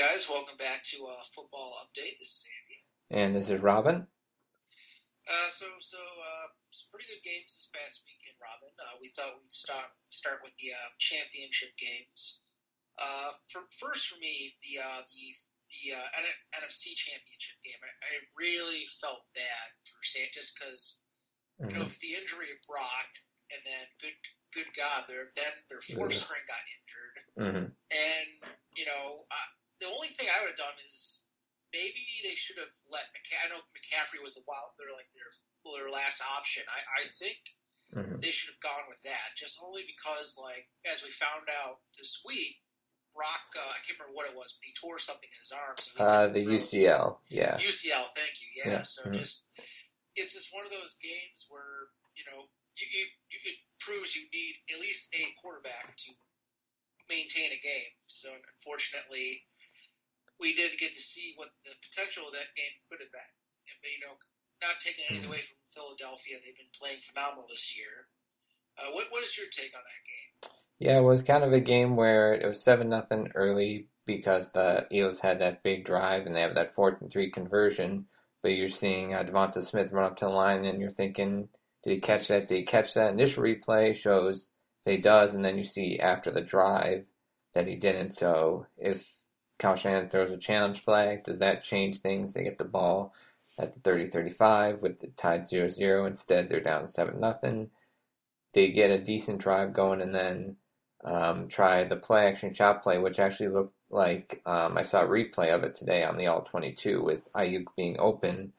[0.00, 2.16] guys, welcome back to uh, Football Update.
[2.16, 2.78] This is Andy.
[3.12, 4.00] And this is Robin.
[4.00, 8.72] Uh, so, so uh, some pretty good games this past weekend, Robin.
[8.80, 12.40] Uh, we thought we'd start start with the uh, championship games.
[12.96, 15.36] Uh, for, first, for me, the uh, the
[15.68, 16.00] the
[16.56, 21.04] NFC Championship game, I, I, really felt bad for San just because
[21.60, 21.68] mm-hmm.
[21.68, 22.00] you know mm-hmm.
[22.00, 23.10] the injury of Brock,
[23.52, 24.16] and then good
[24.56, 26.24] good God, their then their fourth yeah.
[26.24, 27.68] string got injured, mm-hmm.
[27.68, 28.28] and
[28.80, 29.28] you know
[29.80, 31.24] the only thing I would have done is
[31.72, 33.48] maybe they should have let McCaffrey.
[33.48, 35.30] I know McCaffrey was the wild, their like their
[35.64, 36.62] their last option.
[36.68, 37.40] I, I think
[37.96, 38.20] mm-hmm.
[38.20, 42.20] they should have gone with that, just only because like as we found out this
[42.24, 42.60] week,
[43.14, 43.42] Brock.
[43.56, 45.74] Uh, I can't remember what it was, but he tore something in his arm.
[45.78, 47.18] So uh, the UCL.
[47.28, 47.58] Yeah.
[47.58, 48.06] UCL.
[48.14, 48.48] Thank you.
[48.54, 48.70] Yeah.
[48.70, 48.82] yeah.
[48.86, 49.18] So mm-hmm.
[49.18, 49.46] just
[50.14, 54.26] it's just one of those games where you know you, you, you it proves you
[54.30, 56.10] need at least a quarterback to
[57.08, 57.92] maintain a game.
[58.06, 59.42] So unfortunately,
[60.40, 63.32] we did get to see what the potential of that game could have been.
[63.80, 64.16] But, you know,
[64.60, 65.36] not taking anything mm-hmm.
[65.36, 68.08] away from Philadelphia, they've been playing phenomenal this year.
[68.78, 70.52] Uh, what what is your take on that game?
[70.78, 74.86] Yeah, it was kind of a game where it was seven nothing early because the
[74.90, 78.06] Eagles had that big drive and they have that fourth and three conversion.
[78.42, 81.48] But you're seeing uh, Devonta Smith run up to the line, and you're thinking,
[81.84, 82.48] did he catch that?
[82.48, 83.12] Did he catch that?
[83.12, 84.50] Initial replay shows
[84.84, 87.06] that he does, and then you see after the drive
[87.54, 88.12] that he didn't.
[88.12, 89.19] So if
[89.60, 91.22] Kyle Shanahan throws a challenge flag.
[91.22, 92.32] Does that change things?
[92.32, 93.14] They get the ball
[93.58, 96.06] at the 30-35 with the tied 0-0.
[96.06, 97.70] Instead, they're down 7 nothing.
[98.54, 100.56] They get a decent drive going and then
[101.04, 105.08] um, try the play action shot play, which actually looked like um, I saw a
[105.08, 108.52] replay of it today on the All 22 with Aiyuk being open.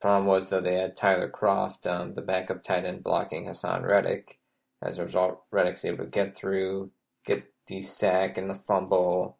[0.00, 4.38] Problem was though they had Tyler Kroft, um, the backup tight end, blocking Haason Reddick.
[4.82, 6.90] As a result, Reddick's able to get through,
[7.24, 9.36] get the sack and the fumble,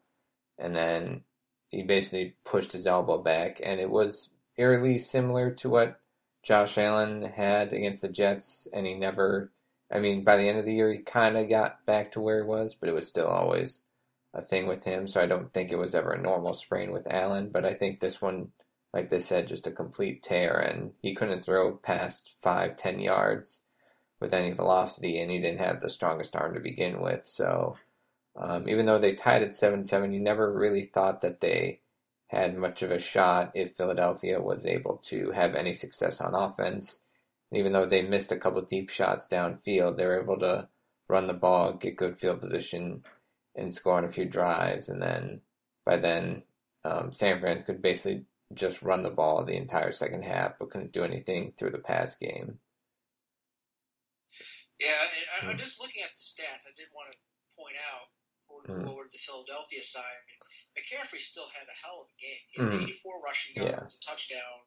[0.61, 1.21] and then
[1.69, 5.99] he basically pushed his elbow back, and it was eerily similar to what
[6.43, 9.51] Josh Allen had against the Jets, and he never.
[9.91, 12.43] I mean, by the end of the year, he kind of got back to where
[12.43, 13.83] he was, but it was still always
[14.33, 15.07] a thing with him.
[15.07, 17.99] So I don't think it was ever a normal sprain with Allen, but I think
[17.99, 18.51] this one,
[18.93, 23.61] like they said, just a complete tear, and he couldn't throw past five, ten yards
[24.19, 27.25] with any velocity, and he didn't have the strongest arm to begin with.
[27.25, 27.77] So
[28.35, 31.81] um, even though they tied at 7 7, you never really thought that they
[32.27, 37.01] had much of a shot if Philadelphia was able to have any success on offense.
[37.51, 40.69] And even though they missed a couple deep shots downfield, they were able to
[41.09, 43.03] run the ball, get good field position,
[43.53, 44.87] and score on a few drives.
[44.87, 45.41] And then
[45.85, 46.43] by then,
[46.85, 50.93] um, San Fran could basically just run the ball the entire second half, but couldn't
[50.93, 52.59] do anything through the pass game.
[54.79, 54.87] Yeah,
[55.41, 55.57] I, am hmm.
[55.57, 56.65] just looking at the stats.
[56.65, 57.17] I did want to
[57.57, 58.07] point out
[58.67, 58.87] mm.
[58.87, 60.21] over the Philadelphia side.
[60.77, 62.43] McCaffrey still had a hell of a game.
[62.51, 62.87] He had mm.
[63.03, 63.99] 84 rushing yards, yeah.
[63.99, 64.57] a touchdown,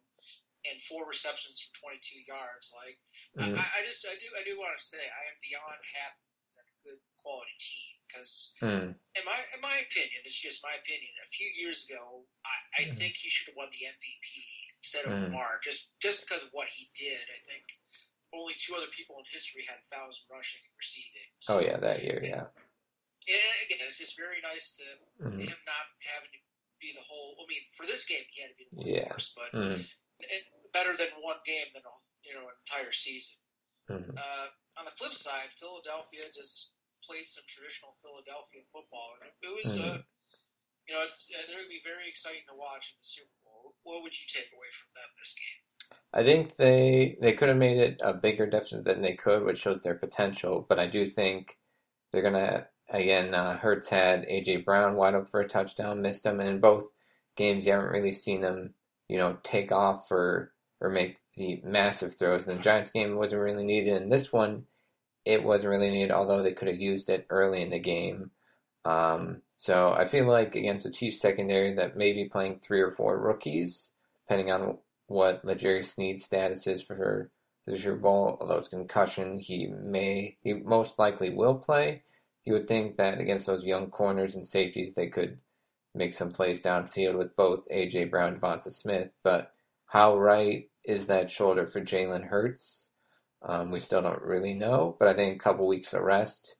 [0.68, 2.72] and four receptions for 22 yards.
[2.76, 2.96] Like,
[3.40, 3.56] mm.
[3.56, 6.56] I, I, just, I do, I do want to say, I am beyond happy with
[6.60, 8.88] a good quality team because, mm.
[8.92, 11.12] in my, in my opinion, this is just my opinion.
[11.24, 12.96] A few years ago, I, I mm.
[12.96, 14.28] think he should have won the MVP
[14.84, 15.32] instead of mm.
[15.32, 17.24] Lamar, just, just because of what he did.
[17.32, 17.64] I think
[18.36, 21.28] only two other people in history had a thousand rushing and receiving.
[21.40, 22.52] So, oh yeah, that year, yeah
[23.28, 24.86] and again, it's just very nice to
[25.22, 25.40] mm-hmm.
[25.40, 26.40] him not having to
[26.80, 27.40] be the whole.
[27.40, 29.08] I mean, for this game, he had to be the whole yeah.
[29.08, 29.80] course, but mm-hmm.
[30.72, 31.82] better than one game than
[32.24, 33.36] you know an entire season.
[33.90, 34.16] Mm-hmm.
[34.16, 34.46] Uh,
[34.80, 36.72] on the flip side, Philadelphia just
[37.04, 40.00] played some traditional Philadelphia football, and it was, uh,
[40.88, 43.36] you know, it's uh, they're going to be very exciting to watch in the Super
[43.44, 43.76] Bowl.
[43.84, 45.60] What would you take away from them this game?
[46.12, 49.58] I think they they could have made it a bigger deficit than they could, which
[49.58, 50.64] shows their potential.
[50.68, 51.58] But I do think
[52.12, 56.40] they're gonna Again, uh, Hurts had AJ Brown wide open for a touchdown, missed him,
[56.40, 56.90] and in both
[57.36, 58.74] games you haven't really seen them,
[59.08, 62.44] you know, take off or or make the massive throws.
[62.44, 64.02] The Giants game wasn't really needed.
[64.02, 64.66] In this one,
[65.24, 68.30] it wasn't really needed, although they could have used it early in the game.
[68.84, 73.18] Um, so I feel like against the Chiefs secondary that maybe playing three or four
[73.18, 73.92] rookies,
[74.26, 77.30] depending on what L'Jarius Sneed's status is for
[77.66, 82.02] the Super Bowl, although it's concussion, he may, he most likely will play
[82.44, 85.38] you would think that against those young corners and safeties, they could
[85.94, 88.06] make some plays downfield with both A.J.
[88.06, 89.10] Brown and Devonta Smith.
[89.22, 89.52] But
[89.86, 92.90] how right is that shoulder for Jalen Hurts?
[93.42, 96.56] Um, we still don't really know, but I think a couple weeks of rest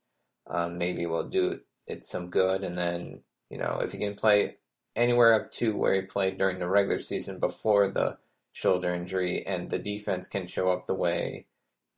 [0.46, 2.62] um, maybe will do it some good.
[2.62, 4.56] And then, you know, if he can play
[4.94, 8.18] anywhere up to where he played during the regular season before the
[8.52, 11.46] shoulder injury, and the defense can show up the way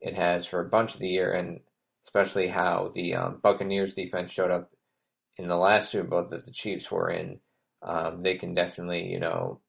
[0.01, 1.59] it has for a bunch of the year, and
[2.07, 4.71] especially how the um, Buccaneers defense showed up
[5.37, 7.39] in the last Super Bowl that the Chiefs were in.
[7.83, 9.59] um, they can definitely, you know,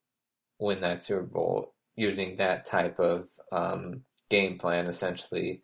[0.59, 5.63] win that Super Bowl using that type of um, game plan, essentially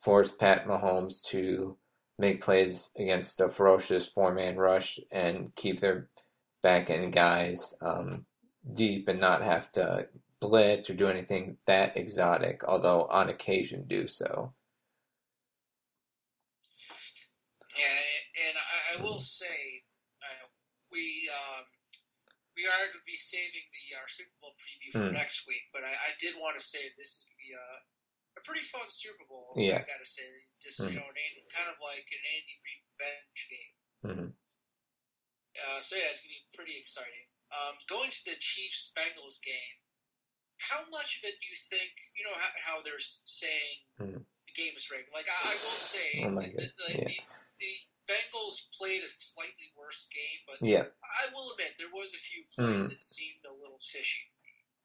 [0.00, 1.78] force Pat Mahomes to
[2.18, 6.08] make plays against a ferocious four man rush and keep their
[6.62, 8.26] back end guys um,
[8.74, 10.06] deep and not have to
[10.40, 14.52] blitz or do anything that exotic, although on occasion do so.
[17.76, 19.84] Yeah, and I, I will say,
[20.24, 20.46] uh,
[20.88, 21.64] we um,
[22.56, 25.16] we are going to be saving the our Super Bowl preview for mm.
[25.16, 27.68] next week, but I, I did want to say this is going to be a,
[28.40, 29.52] a pretty fun Super Bowl.
[29.60, 29.76] Yeah.
[29.76, 30.24] I got to say,
[30.64, 30.96] just mm.
[30.96, 33.74] you know, an, kind of like an Andy revenge game.
[34.08, 34.30] Mm-hmm.
[35.56, 37.28] Uh, so yeah, it's going to be pretty exciting.
[37.52, 39.76] Um, going to the Chiefs Bengals game,
[40.58, 41.92] how much of it do you think?
[42.16, 44.16] You know how, how they're saying mm.
[44.24, 45.12] the game is rigged.
[45.12, 47.08] Like I, I will say, oh the, the, yeah.
[47.12, 47.16] the,
[47.60, 50.84] the Bengals played a slightly worse game, but yeah.
[51.02, 52.88] I will admit there was a few plays mm.
[52.90, 54.22] that seemed a little fishy.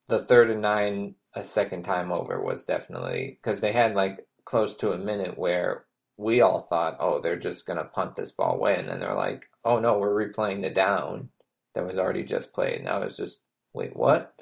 [0.08, 4.76] The third and nine a second time over was definitely because they had like close
[4.78, 5.86] to a minute where
[6.18, 9.46] we all thought, oh, they're just gonna punt this ball away, and then they're like,
[9.64, 11.30] oh no, we're replaying the down
[11.76, 12.84] that was already just played.
[12.84, 13.42] Now it's just
[13.74, 14.34] wait, what?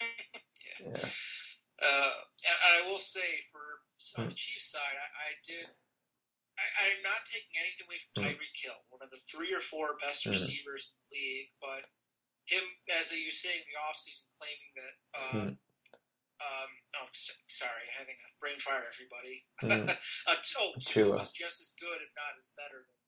[0.80, 0.88] yeah.
[0.88, 1.08] yeah.
[1.82, 2.10] Uh,
[2.48, 3.20] and I will say
[3.52, 3.60] for
[4.18, 4.34] on the hmm.
[4.34, 5.68] Chiefs side, I, I did
[6.56, 8.32] I, am not taking anything away from mm-hmm.
[8.32, 10.36] Tyreek Hill, one of the three or four best mm-hmm.
[10.36, 11.84] receivers in the league, but
[12.48, 12.64] him,
[12.96, 15.54] as you say in the offseason, claiming that, uh, mm-hmm.
[16.40, 16.70] um,
[17.02, 19.44] oh, sorry, having a brain fire, everybody.
[19.66, 19.88] Mm-hmm.
[19.88, 22.98] uh, oh, Tua was just as good, if not as better than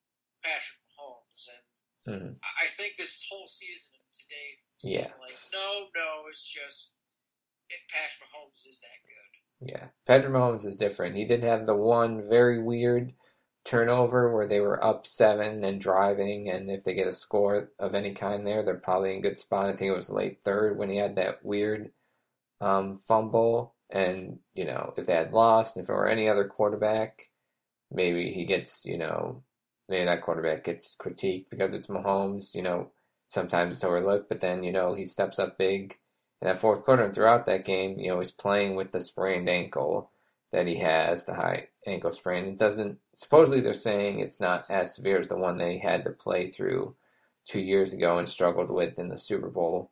[0.42, 1.64] Patrick Mahomes, and
[2.08, 2.34] mm-hmm.
[2.40, 4.48] I think this whole season of today,
[4.82, 6.94] yeah, like no, no, it's just
[7.68, 9.32] it, Patrick Mahomes is that good.
[9.60, 11.16] Yeah, Patrick Mahomes is different.
[11.16, 13.12] He did have the one very weird
[13.64, 17.94] turnover where they were up seven and driving, and if they get a score of
[17.94, 19.66] any kind there, they're probably in good spot.
[19.66, 21.90] I think it was late third when he had that weird
[22.60, 27.30] um, fumble, and you know if they had lost, if it were any other quarterback,
[27.90, 29.42] maybe he gets you know
[29.88, 32.54] maybe that quarterback gets critiqued because it's Mahomes.
[32.54, 32.90] You know
[33.28, 35.98] sometimes it's overlooked, but then you know he steps up big
[36.40, 37.98] in that fourth quarter and throughout that game.
[37.98, 40.10] You know he's playing with the sprained ankle
[40.52, 42.44] that he has, the high ankle sprain.
[42.46, 46.10] It doesn't, supposedly they're saying it's not as severe as the one they had to
[46.10, 46.94] play through
[47.46, 49.90] two years ago and struggled with in the Super Bowl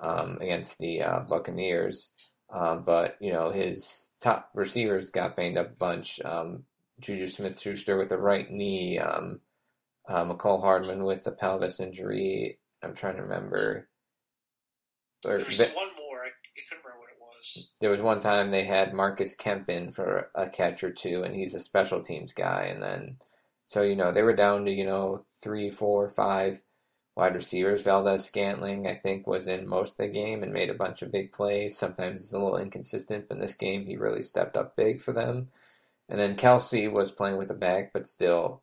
[0.00, 2.12] um, against the uh, Buccaneers.
[2.52, 6.20] Um, but, you know, his top receivers got banged up a bunch.
[6.24, 6.64] Um,
[7.00, 9.40] Juju Smith Schuster with the right knee, um,
[10.08, 12.58] uh, Mecole Hardman with the pelvis injury.
[12.82, 13.88] I'm trying to remember.
[15.26, 15.58] Or, There's
[17.42, 21.22] one there was one time they had Marcus Kemp in for a catch or two,
[21.22, 22.64] and he's a special teams guy.
[22.64, 23.16] And then,
[23.66, 26.62] so you know, they were down to you know three, four, five
[27.16, 27.82] wide receivers.
[27.82, 31.12] Valdes Scantling, I think, was in most of the game and made a bunch of
[31.12, 31.76] big plays.
[31.76, 35.12] Sometimes it's a little inconsistent, but in this game he really stepped up big for
[35.12, 35.48] them.
[36.08, 38.62] And then Kelce was playing with the back, but still,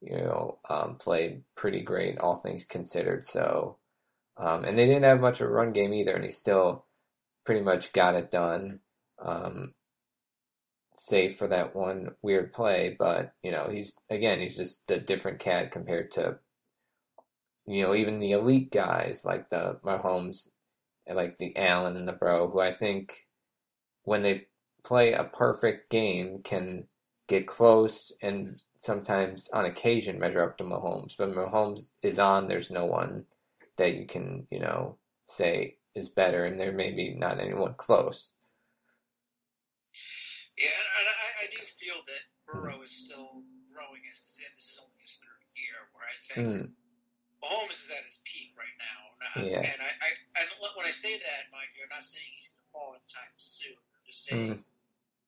[0.00, 3.26] you know, um, played pretty great, all things considered.
[3.26, 3.76] So,
[4.38, 6.85] um, and they didn't have much of a run game either, and he still
[7.46, 8.80] pretty much got it done.
[9.24, 9.72] Um,
[10.94, 15.38] save for that one weird play, but you know he's again he's just a different
[15.38, 16.38] cat compared to
[17.66, 20.50] you know even the elite guys like the Mahomes
[21.08, 23.26] like the Allen and the Burrow, who I think
[24.02, 24.46] when they
[24.84, 26.84] play a perfect game can
[27.28, 31.14] get close and sometimes on occasion measure up to Mahomes.
[31.16, 33.24] But Mahomes is on, there's no one
[33.76, 38.34] that you can you know say is better, and there may be not anyone close.
[40.56, 44.96] Yeah, and I, I do feel that Burrow is still growing as this is only
[45.04, 46.64] his third year, where I think mm.
[47.44, 49.00] Mahomes is at his peak right now.
[49.36, 49.60] And, yeah.
[49.60, 50.08] and I, I,
[50.40, 53.32] and when I say that, mind you, I'm not saying he's going to fall anytime
[53.36, 53.76] soon.
[53.76, 54.64] I'm just saying mm.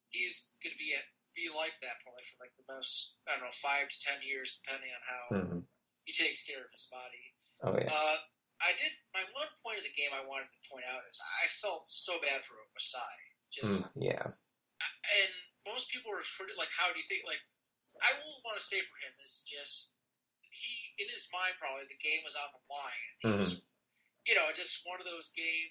[0.08, 1.04] he's going to be at,
[1.36, 4.58] be like that probably for like the most I don't know five to ten years,
[4.64, 5.60] depending on how mm.
[6.08, 7.24] he takes care of his body.
[7.62, 7.92] Oh yeah.
[7.92, 8.18] Uh,
[8.58, 11.46] I did my one point of the game I wanted to point out is I
[11.62, 13.16] felt so bad for Ossai.
[13.54, 14.26] Just mm, yeah.
[14.28, 15.32] And
[15.66, 17.26] most people are pretty like, how do you think?
[17.26, 17.40] Like,
[18.02, 19.94] I will want to say for him is just
[20.50, 23.10] he in his mind probably the game was on the line.
[23.22, 23.42] He mm-hmm.
[23.42, 23.52] was,
[24.26, 25.70] you know, just one of those game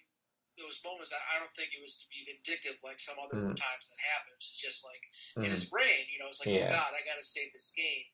[0.57, 3.53] those moments that I don't think it was to be vindictive like some other mm.
[3.53, 4.41] times that happens.
[4.41, 5.03] It's just like
[5.37, 5.45] mm.
[5.45, 6.73] in his brain, you know, it's like, oh, yeah.
[6.73, 8.09] oh God, I got to save this game.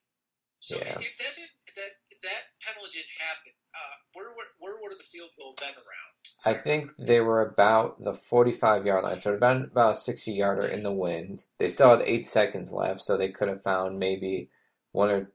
[0.60, 1.00] So yeah.
[1.00, 5.04] if that didn't, that if that penalty didn't happen, uh, where would where would the
[5.04, 6.14] field goal been around?
[6.46, 10.66] I think they were about the forty-five yard line, so about about a sixty yarder
[10.68, 11.46] in the wind.
[11.60, 14.50] They still had eight seconds left, so they could have found maybe
[14.92, 15.32] one or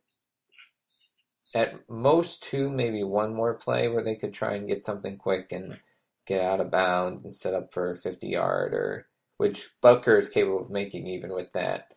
[1.55, 5.51] at most two, maybe one more play where they could try and get something quick
[5.51, 5.81] and
[6.27, 9.07] get out of bounds and set up for a 50 yard or
[9.39, 11.95] which Butker is capable of making even with that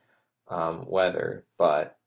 [0.50, 1.98] um, weather, but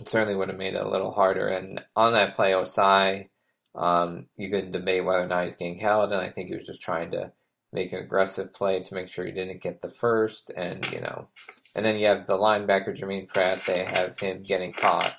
[0.00, 1.48] it certainly would have made it a little harder.
[1.48, 3.28] And on that play, Ossai,
[3.74, 6.66] um, you could debate whether or not he's getting held, and I think he was
[6.66, 7.32] just trying to
[7.72, 11.28] make an aggressive play to make sure he didn't get the first, and you know,
[11.74, 13.62] and then you have the linebacker Germaine Pratt.
[13.66, 15.14] They have him getting caught,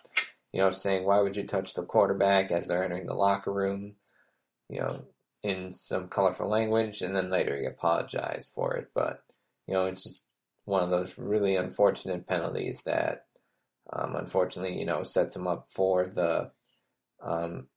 [0.54, 3.96] you know, saying why would you touch the quarterback as they're entering the locker room,
[4.70, 5.04] you know,
[5.44, 8.90] in some colorful language, and then later he apologized for it.
[8.96, 9.22] But
[9.68, 10.24] you know, it's just
[10.64, 13.25] one of those really unfortunate penalties that,
[13.94, 16.52] um, unfortunately, you know, sets them up for the
[17.24, 17.68] um,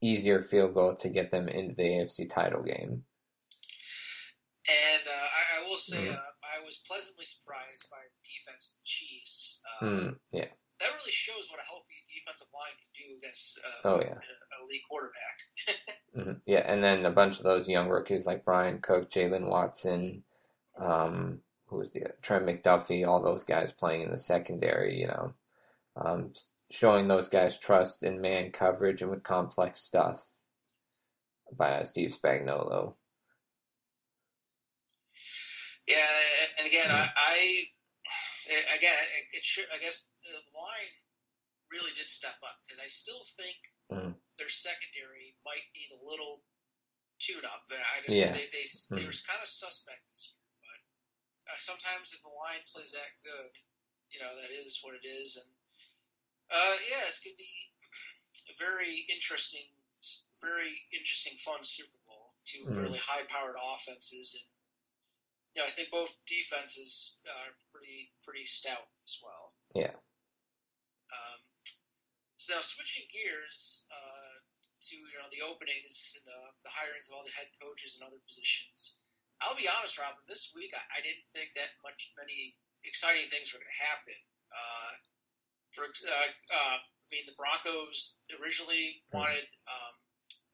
[0.00, 3.04] easier field goal to get them into the AFC title game.
[4.66, 6.12] And uh, I, I, will say, mm.
[6.12, 9.62] uh, I was pleasantly surprised by defense Chiefs.
[9.80, 10.46] Uh, mm, yeah.
[10.80, 14.12] That really shows what a healthy defensive line can do against uh, oh, yeah.
[14.12, 14.20] an
[14.62, 15.36] elite quarterback.
[16.16, 16.38] mm-hmm.
[16.46, 20.24] Yeah, and then a bunch of those young rookies like Bryan Cook, Jaylen Watson,
[20.78, 25.34] um, who was the Trent McDuffie, all those guys playing in the secondary, you know,
[25.96, 26.32] um,
[26.70, 30.26] showing those guys trust in man coverage and with complex stuff
[31.56, 32.94] by Steve Spagnuolo.
[35.86, 36.08] Yeah,
[36.58, 37.12] and again, mm-hmm.
[37.12, 37.68] I,
[38.48, 38.96] I, again,
[39.32, 39.68] it should.
[39.68, 40.92] I guess the line
[41.68, 43.58] really did step up because I still think
[43.92, 44.16] mm-hmm.
[44.40, 46.40] their secondary might need a little
[47.20, 47.68] tune up.
[47.68, 48.32] And I just yeah.
[48.32, 48.96] they they, mm-hmm.
[48.96, 50.80] they were kind of suspect this year, but
[51.52, 53.52] uh, sometimes if the line plays that good,
[54.08, 55.50] you know that is what it is, and
[56.54, 57.54] uh, yeah, it's gonna be
[58.50, 59.66] a very interesting,
[60.40, 62.32] very interesting, fun Super Bowl.
[62.46, 62.78] Two mm-hmm.
[62.78, 64.46] really high-powered offenses and
[65.54, 69.54] you know, I think both defenses are pretty pretty stout as well.
[69.78, 69.94] Yeah.
[71.14, 71.38] Um,
[72.34, 74.34] so now switching gears uh,
[74.90, 78.02] to you know the openings and uh, the hirings of all the head coaches and
[78.02, 78.98] other positions.
[79.38, 80.18] I'll be honest, Robin.
[80.26, 84.18] This week I, I didn't think that much many exciting things were going to happen.
[84.50, 84.92] Uh,
[85.74, 89.94] for uh, uh, I mean, the Broncos originally wanted um,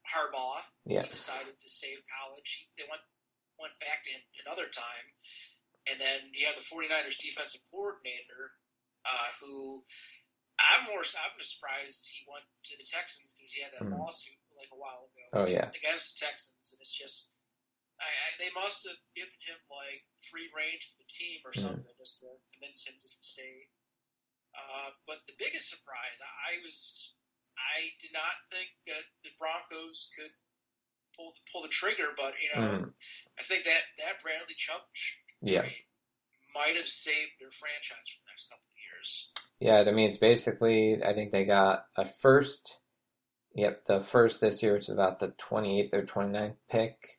[0.09, 0.61] Harbaugh.
[0.85, 1.05] Yeah.
[1.05, 2.49] He decided to save college.
[2.59, 3.05] He, they went
[3.61, 5.07] went back to him another time.
[5.89, 8.53] And then you have the 49ers defensive coordinator,
[9.05, 9.85] uh, who
[10.61, 13.97] I'm more I'm surprised he went to the Texans because he had that mm.
[13.97, 15.25] lawsuit like a while ago.
[15.41, 17.33] Oh yeah, against the Texans, and it's just
[17.97, 21.65] I, I, they must have given him like free range for the team or mm.
[21.65, 23.69] something just to convince him to stay.
[24.55, 27.15] Uh, but the biggest surprise, I was
[27.61, 30.33] I did not think that the Broncos could
[31.17, 32.93] pull the, pull the trigger, but you know, mm.
[33.39, 34.81] I think that that Bradley Chubb
[35.43, 35.63] yeah.
[36.55, 39.33] might have saved their franchise for the next couple of years.
[39.61, 42.79] Yeah, I mean, it's basically I think they got a first.
[43.55, 47.19] Yep, the first this year, which is about the 28th or 29th pick.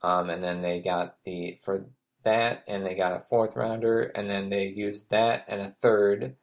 [0.00, 1.86] Um, and then they got the for
[2.24, 6.36] that, and they got a fourth rounder, and then they used that and a third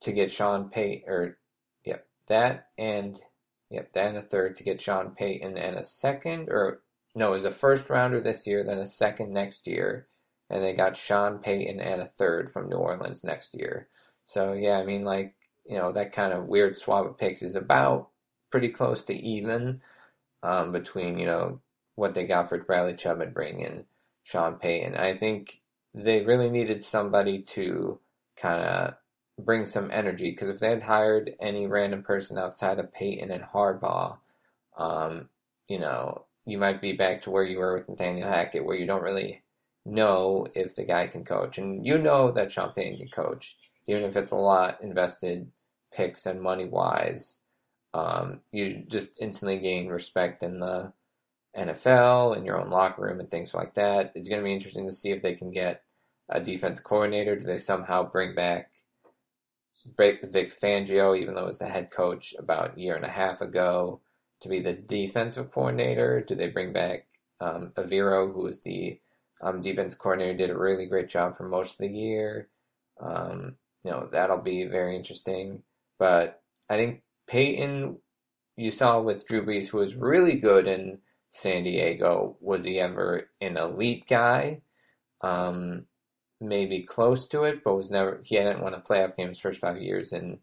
[0.00, 1.38] to get Sean Payton, or
[1.84, 3.20] yep, that and
[3.70, 6.82] Yep, then a third to get Sean Payton and a second, or
[7.14, 10.06] no, it was a first rounder this year, then a second next year,
[10.50, 13.88] and they got Sean Payton and a third from New Orleans next year.
[14.24, 15.34] So yeah, I mean, like
[15.64, 18.10] you know, that kind of weird swap of picks is about
[18.50, 19.80] pretty close to even
[20.42, 21.60] um, between you know
[21.96, 23.84] what they got for Bradley Chubb and bringing in
[24.22, 24.94] Sean Payton.
[24.96, 25.60] I think
[25.94, 27.98] they really needed somebody to
[28.36, 28.94] kind of
[29.38, 33.44] bring some energy because if they had hired any random person outside of Payton and
[33.44, 34.18] Harbaugh,
[34.76, 35.28] um,
[35.68, 38.86] you know, you might be back to where you were with Nathaniel Hackett, where you
[38.86, 39.42] don't really
[39.84, 44.16] know if the guy can coach, and you know that Payton can coach, even if
[44.16, 45.50] it's a lot invested
[45.92, 47.40] picks and money wise.
[47.94, 50.92] Um, you just instantly gain respect in the
[51.56, 54.12] NFL, in your own locker room, and things like that.
[54.14, 55.82] It's going to be interesting to see if they can get
[56.28, 57.36] a defense coordinator.
[57.36, 58.70] Do they somehow bring back
[59.98, 63.40] Vic Fangio, even though he was the head coach about a year and a half
[63.40, 64.00] ago,
[64.40, 66.22] to be the defensive coordinator?
[66.26, 67.06] Do they bring back
[67.40, 69.00] um, Evero, who was the
[69.40, 72.48] um, defense coordinator, did a really great job for most of the year?
[73.00, 75.62] Um, you know, that'll be very interesting.
[75.98, 77.98] But I think Payton,
[78.56, 80.98] you saw with Drew Brees, who was really good in
[81.30, 82.36] San Diego.
[82.40, 84.62] Was he ever an elite guy?
[85.20, 85.86] Um,
[86.40, 88.20] maybe close to it, but was never.
[88.24, 90.38] He hadn't won a playoff game his first five years in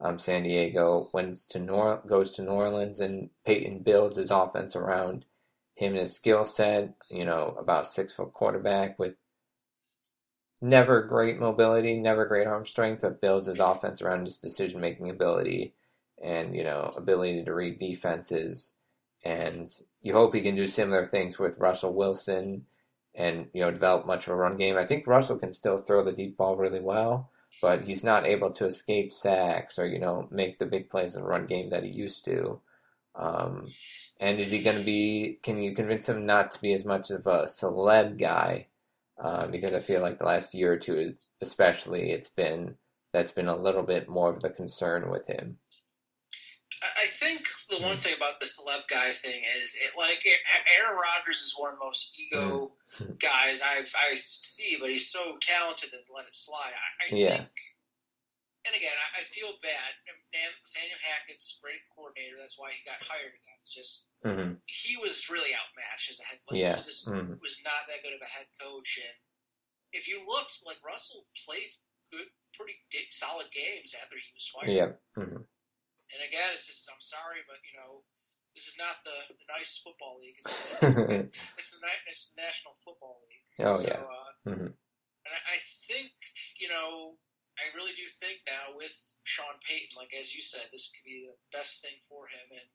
[0.00, 1.08] um, San Diego.
[1.12, 5.24] Went to Nor goes to New Orleans, and Payton builds his offense around
[5.74, 6.94] him and his skill set.
[7.10, 9.16] You know, about six foot quarterback with
[10.62, 15.10] never great mobility, never great arm strength, but builds his offense around his decision making
[15.10, 15.74] ability.
[16.22, 18.74] and you know ability to read defenses,
[19.24, 19.70] and
[20.00, 22.66] you hope he can do similar things with Russell Wilson,
[23.14, 24.76] and you know develop much of a run game.
[24.76, 27.30] I think Russell can still throw the deep ball really well,
[27.62, 31.22] but he's not able to escape sacks or you know make the big plays in
[31.22, 32.60] the run game that he used to.
[33.16, 33.66] Um,
[34.20, 35.38] and is he going to be?
[35.42, 38.68] Can you convince him not to be as much of a celeb guy?
[39.22, 42.74] Uh, because I feel like the last year or two, especially, it's been
[43.12, 45.58] that's been a little bit more of the concern with him.
[46.82, 50.22] I think the one thing about the celeb guy thing is it like
[50.78, 52.70] Aaron Rodgers is one of the most ego mm.
[53.18, 56.72] Guys I've I see, but he's so talented that let it slide.
[56.74, 57.36] I, I yeah.
[57.36, 57.50] think
[58.64, 59.90] and again, I, I feel bad.
[60.32, 62.40] Nathaniel Hackett's great coordinator.
[62.40, 63.58] That's why he got hired again.
[63.60, 64.56] It's just mm-hmm.
[64.64, 66.64] he was really outmatched as a head coach.
[66.64, 66.80] Yeah.
[66.80, 67.36] He just mm-hmm.
[67.44, 68.96] was not that good of a head coach.
[69.04, 69.16] And
[69.92, 71.76] if you looked, like Russell played
[72.08, 72.80] good, pretty
[73.12, 74.72] solid games after he was fired.
[74.72, 74.90] Yeah.
[75.12, 75.44] Mm-hmm.
[75.44, 78.00] And again, it's just I'm sorry, but you know,
[78.54, 80.38] this is not the, the nice football league.
[80.38, 83.66] It's, the, it's the it's the National Football League.
[83.66, 84.00] Oh so, yeah.
[84.00, 84.70] Uh, mm-hmm.
[84.70, 85.58] And I, I
[85.90, 86.14] think
[86.62, 87.18] you know
[87.58, 91.26] I really do think now with Sean Payton, like as you said, this could be
[91.26, 92.46] the best thing for him.
[92.50, 92.68] And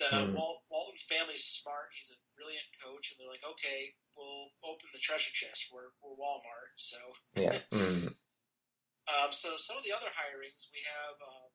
[0.00, 0.34] the mm.
[0.36, 1.88] Wal- Walton family's smart.
[1.96, 5.70] He's a brilliant coach, and they're like, okay, we'll open the treasure chest.
[5.72, 6.98] We're, we're Walmart, so
[7.38, 7.56] yeah.
[7.72, 8.12] Mm.
[9.14, 11.16] um, so some of the other hirings we have.
[11.22, 11.50] Um,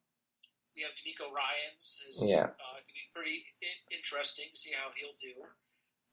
[0.79, 2.07] we have DeMeco Ryans.
[2.07, 2.47] Is, yeah.
[2.55, 3.43] Uh, could be pretty
[3.91, 5.35] interesting to see how he'll do.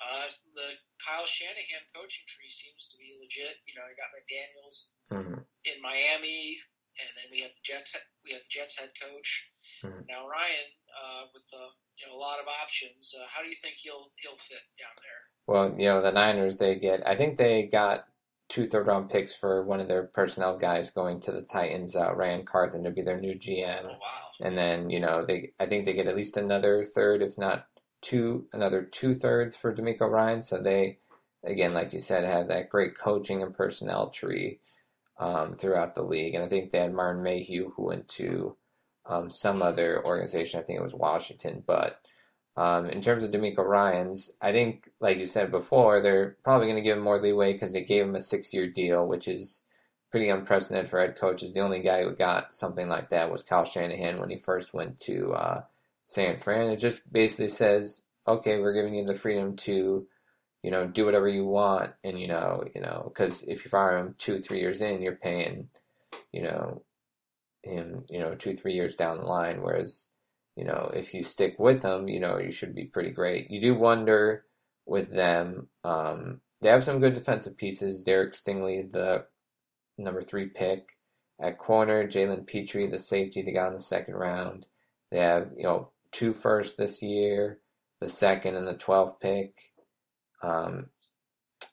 [0.03, 0.27] Uh,
[0.59, 3.63] the Kyle Shanahan coaching tree seems to be legit.
[3.71, 5.39] You know, I got McDaniels mm-hmm.
[5.71, 6.59] in Miami,
[6.99, 7.95] and then we have the Jets.
[8.27, 9.47] We have the Jets head coach.
[9.87, 10.11] Mm-hmm.
[10.11, 11.63] Now Ryan, uh, with the
[12.03, 13.15] you know a lot of options.
[13.15, 15.23] Uh, how do you think he'll he'll fit down there?
[15.47, 16.59] Well, you know the Niners.
[16.59, 17.07] They get.
[17.07, 18.05] I think they got
[18.49, 21.97] two third round picks for one of their personnel guys going to the Titans.
[21.97, 23.83] Uh, Ran Carthon to be their new GM.
[23.85, 23.99] Oh, wow.
[24.41, 25.53] And then you know they.
[25.59, 27.67] I think they get at least another third, if not
[28.03, 30.43] two another two thirds for DeMeco Ryan.
[30.43, 30.99] So they,
[31.45, 34.61] again, like you said, have that great coaching and personnel tree
[35.19, 36.35] um, throughout the league.
[36.35, 38.57] And I think they had Martin Mayhew who went to
[39.07, 40.61] um, some other organization.
[40.61, 41.63] I think it was Washington.
[41.67, 42.01] But
[42.57, 46.77] um, in terms of DeMeco Ryans, I think, like you said before, they're probably going
[46.77, 49.63] to give him more leeway because they gave him a six-year deal, which is
[50.11, 51.53] pretty unprecedented for head coaches.
[51.53, 54.99] The only guy who got something like that was Kyle Shanahan when he first went
[55.01, 55.63] to uh,
[56.07, 56.71] San Fran.
[56.71, 60.07] It just basically says, okay, we're giving you the freedom to,
[60.63, 63.99] you know, do whatever you want, and you know, you know, because if you fire
[63.99, 65.69] him two, three years in, you're paying,
[66.33, 66.83] you know,
[67.63, 69.61] him, you know, two, three years down the line.
[69.61, 70.09] Whereas,
[70.57, 73.51] you know, if you stick with them, you know, you should be pretty great.
[73.51, 74.45] You do wonder
[74.87, 75.69] with them.
[75.85, 78.03] Um, they have some good defensive pieces.
[78.03, 79.27] Derek Stingley, the
[79.99, 80.89] number three pick
[81.41, 82.09] at corner.
[82.09, 84.67] Jalen Pitre, the safety they got in the second round.
[85.11, 87.61] They have, you know, two first this year,
[88.01, 89.59] the second and the 12th pick.
[90.43, 90.87] Um,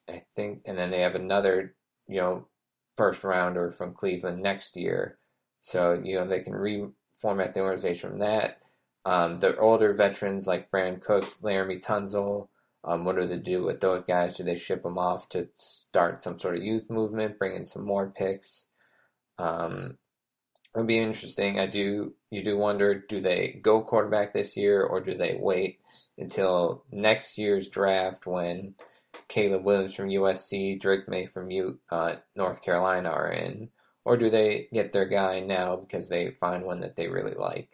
[0.08, 1.74] I think, and then they have another,
[2.06, 2.48] you know,
[2.96, 5.18] first rounder from Cleveland next year.
[5.60, 8.58] So, you know, they can reformat the organization from that.
[9.06, 12.48] Um, the older veterans like Brandin Cooks, Laremy Tunsil,
[12.84, 14.36] um, what do they do with those guys?
[14.36, 17.84] Do they ship them off to start some sort of youth movement, bring in some
[17.84, 18.68] more picks?
[19.38, 19.98] Um,
[20.74, 21.58] it'll be interesting.
[21.58, 25.80] I do you do wonder do they go quarterback this year or do they wait
[26.18, 28.74] until next year's draft when
[29.28, 33.70] Caleb Williams from USC, Drake Maye from U, uh, North Carolina are in,
[34.04, 37.70] or do they get their guy now because they find one that they really like?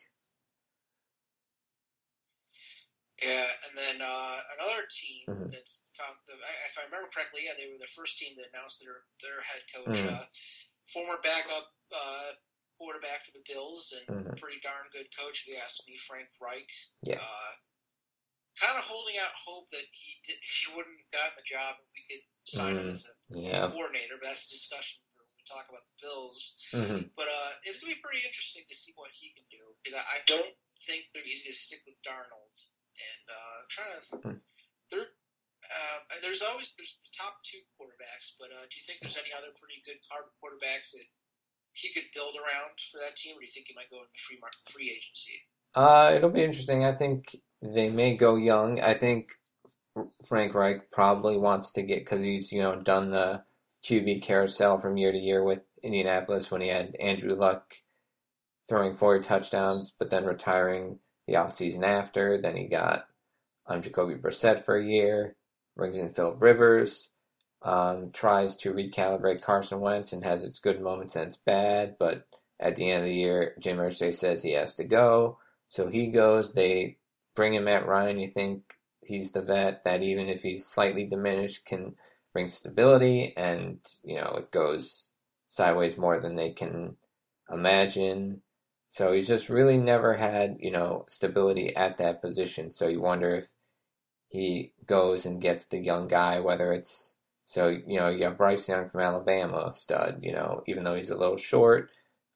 [3.20, 5.52] Yeah, and then uh, another team mm-hmm.
[5.52, 6.34] that's found the,
[6.68, 9.62] if I remember correctly, yeah, they were the first team that announced their their head
[9.76, 10.16] coach, mm-hmm.
[10.16, 10.24] uh,
[10.88, 12.32] former backup uh,
[12.80, 14.40] quarterback for the Bills and mm-hmm.
[14.40, 16.72] pretty darn good coach, if you ask me, Frank Reich.
[17.04, 17.20] Yeah.
[17.20, 17.52] Uh,
[18.56, 21.88] kind of holding out hope that he did, he wouldn't have gotten the job and
[21.92, 23.68] we could sign him as a yeah.
[23.68, 24.16] coordinator.
[24.16, 26.40] But that's a discussion for when we talk about the Bills.
[26.72, 27.12] Mm-hmm.
[27.12, 30.00] But uh, it's going to be pretty interesting to see what he can do because
[30.00, 30.56] I, I don't
[30.88, 32.56] think that he's going to stick with Darnold.
[33.00, 34.04] And uh, I'm trying to.
[34.28, 34.40] Mm.
[34.90, 39.18] There, uh, there's always there's the top two quarterbacks, but uh, do you think there's
[39.18, 39.98] any other pretty good
[40.42, 41.06] quarterbacks that
[41.72, 44.10] he could build around for that team, or do you think he might go in
[44.10, 45.38] the free market, free agency?
[45.74, 46.84] Uh, it'll be interesting.
[46.84, 48.80] I think they may go young.
[48.80, 49.30] I think
[50.26, 53.42] Frank Reich probably wants to get because he's you know done the
[53.84, 57.74] QB carousel from year to year with Indianapolis when he had Andrew Luck
[58.68, 60.98] throwing four touchdowns, but then retiring
[61.30, 62.40] the offseason after.
[62.40, 63.06] Then he got
[63.66, 65.36] um, Jacoby Brissett for a year,
[65.76, 67.10] brings in Philip Rivers,
[67.62, 72.26] um, tries to recalibrate Carson Wentz and has its good moments and its bad, but
[72.58, 75.38] at the end of the year, Jim Irsay says he has to go,
[75.68, 76.52] so he goes.
[76.52, 76.98] They
[77.34, 78.18] bring in Matt Ryan.
[78.18, 81.94] You think he's the vet that even if he's slightly diminished can
[82.34, 85.12] bring stability, and you know it goes
[85.46, 86.96] sideways more than they can
[87.50, 88.42] imagine.
[88.90, 92.72] So he's just really never had you know stability at that position.
[92.72, 93.48] So you wonder if
[94.28, 98.68] he goes and gets the young guy, whether it's so you know you have Bryce
[98.68, 100.18] Young from Alabama, stud.
[100.22, 101.90] You know even though he's a little short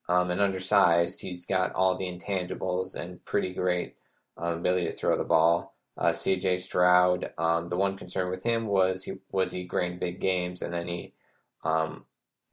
[0.08, 3.96] um, and undersized, he's got all the intangibles and pretty great
[4.36, 5.74] um, ability to throw the ball.
[5.96, 6.58] Uh, C.J.
[6.58, 7.30] Stroud.
[7.38, 10.88] Um, the one concern with him was he was he grained big games, and then
[10.88, 11.14] he,
[11.64, 12.04] um,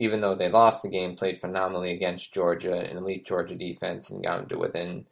[0.02, 4.24] even though they lost the game, played phenomenally against Georgia, an elite Georgia defense, and
[4.24, 5.06] got them to within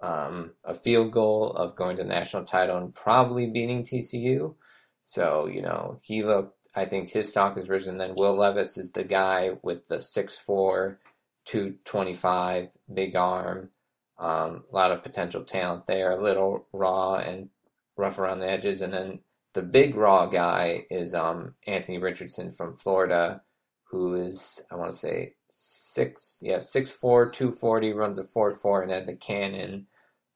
[0.00, 4.56] um, a field goal of going to the national title and probably beating TCU.
[5.04, 6.58] So you know he looked.
[6.74, 7.96] I think his stock has risen.
[7.96, 10.98] Then Will Levis is the guy with the six four,
[11.44, 13.70] two twenty five, big arm.
[14.18, 17.50] Um, a lot of potential talent there, a little raw and
[17.96, 18.82] rough around the edges.
[18.82, 19.20] And then
[19.54, 23.42] the big raw guy is um, Anthony Richardson from Florida,
[23.90, 28.52] who is, I want to say, six, yeah, six four, two forty, runs a four
[28.52, 29.86] four, and has a cannon.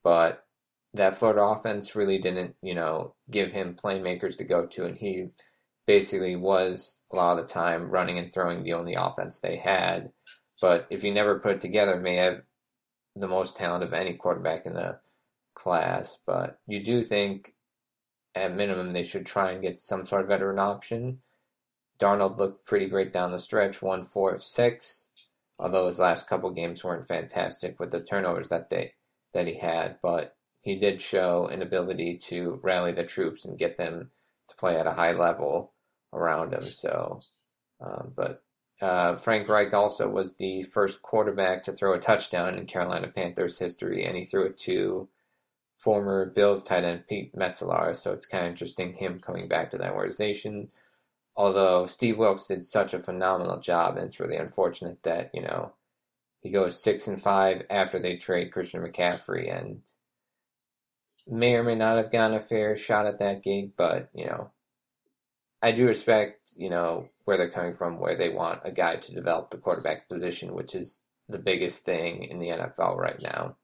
[0.04, 0.44] But
[0.94, 5.28] that Florida offense really didn't, you know, give him playmakers to go to, and he
[5.86, 10.12] basically was a lot of the time running and throwing the only offense they had.
[10.60, 12.42] But if you never put it together, may have
[13.16, 15.00] the most talent of any quarterback in the
[15.54, 16.18] class.
[16.26, 17.54] But you do think,
[18.34, 21.20] at minimum, they should try and get some sort of veteran option.
[21.98, 25.10] Darnold looked pretty great down the stretch, won four of six,
[25.58, 28.92] although his last couple games weren't fantastic with the turnovers that they
[29.34, 29.98] that he had.
[30.02, 34.10] But he did show an ability to rally the troops and get them
[34.48, 35.72] to play at a high level
[36.12, 36.70] around him.
[36.72, 37.20] So,
[37.80, 38.40] um, but
[38.80, 43.58] uh, Frank Reich also was the first quarterback to throw a touchdown in Carolina Panthers
[43.58, 45.08] history, and he threw it to
[45.76, 47.94] former Bills tight end Pete Metzelaar.
[47.96, 50.68] So it's kind of interesting him coming back to that organization.
[51.38, 55.72] Although Steve Wilks did such a phenomenal job, and it's really unfortunate that you know
[56.40, 59.82] he goes six and five after they trade Christian McCaffrey, and
[61.28, 63.70] may or may not have gotten a fair shot at that gig.
[63.76, 64.50] But you know,
[65.62, 69.14] I do respect you know where they're coming from, where they want a guy to
[69.14, 73.54] develop the quarterback position, which is the biggest thing in the NFL right now.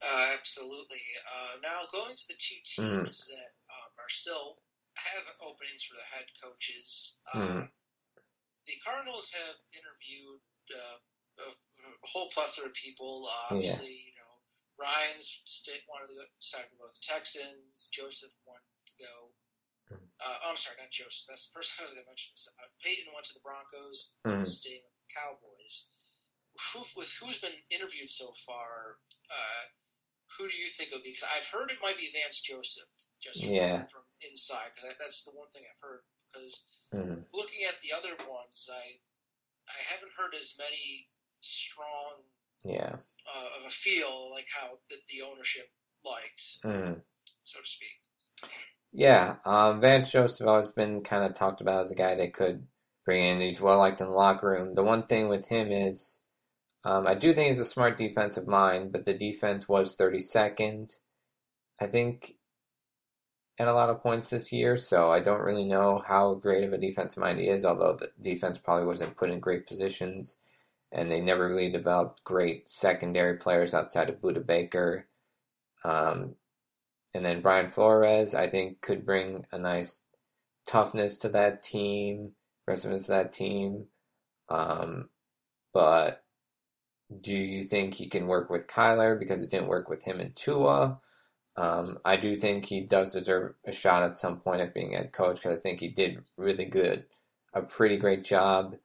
[0.00, 1.02] Uh, absolutely.
[1.34, 3.00] Uh, now, going to the two mm-hmm.
[3.02, 3.34] teams mm.
[3.34, 4.56] that um, are still
[4.96, 7.18] have openings for the head coaches.
[7.32, 7.68] Uh, mm.
[8.66, 10.98] The Cardinals have interviewed uh,
[11.42, 13.26] a, a, whole plethora of people.
[13.26, 14.06] Uh, obviously, yeah.
[14.10, 14.32] you know,
[14.78, 15.28] Ryan's
[15.88, 17.90] wanted to go, decided to go with the Texans.
[17.90, 19.14] Joseph wanted to go
[19.90, 21.26] uh, oh, I'm sorry, not Joseph.
[21.26, 22.30] That's the person I was going to mention.
[22.36, 24.44] Uh, Payton went to the Broncos, mm-hmm.
[24.44, 25.90] staying with the Cowboys.
[26.74, 29.00] Who, with who's been interviewed so far,
[29.30, 29.64] uh,
[30.38, 31.10] who do you think will be?
[31.10, 32.88] Because I've heard it might be Vance Joseph,
[33.20, 33.84] just from, yeah.
[33.90, 34.70] from inside.
[34.74, 36.02] Because that's the one thing I've heard.
[36.30, 36.54] Because
[36.94, 37.20] mm-hmm.
[37.34, 38.84] looking at the other ones, I
[39.68, 41.08] I haven't heard as many
[41.40, 42.20] strong
[42.64, 45.68] yeah uh, of a feel like how that the ownership
[46.04, 47.00] liked, mm.
[47.42, 48.50] so to speak.
[48.92, 52.66] Yeah, um, Vance Joseph has been kind of talked about as a guy they could
[53.04, 53.40] bring in.
[53.40, 54.74] He's well liked in the locker room.
[54.74, 56.22] The one thing with him is,
[56.84, 60.98] um, I do think he's a smart defensive mind, but the defense was 32nd,
[61.80, 62.34] I think,
[63.58, 64.78] at a lot of points this year.
[64.78, 67.66] So I don't really know how great of a defense mind he is.
[67.66, 70.38] Although the defense probably wasn't put in great positions,
[70.92, 75.06] and they never really developed great secondary players outside of Budda Baker.
[75.84, 76.34] Um,
[77.12, 80.02] and then Brian Flores, I think, could bring a nice
[80.66, 82.32] toughness to that team,
[82.64, 83.86] aggressiveness to that team.
[84.48, 85.10] Um,
[85.72, 86.24] but
[87.20, 90.34] do you think he can work with Kyler because it didn't work with him and
[90.34, 91.00] Tua?
[91.56, 95.12] Um, I do think he does deserve a shot at some point at being head
[95.12, 97.06] coach because I think he did really good,
[97.52, 98.76] a pretty great job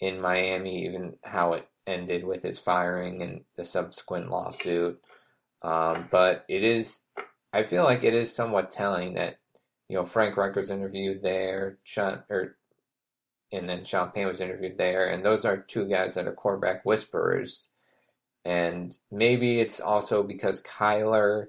[0.00, 5.00] in Miami, even how it ended with his firing and the subsequent lawsuit.
[5.62, 7.00] Um, but it is
[7.52, 9.36] I feel like it is somewhat telling that
[9.88, 12.56] you know Frank Reich was interviewed there, Sean or
[13.52, 16.84] and then Sean Payne was interviewed there, and those are two guys that are quarterback
[16.84, 17.70] whisperers.
[18.44, 21.46] And maybe it's also because Kyler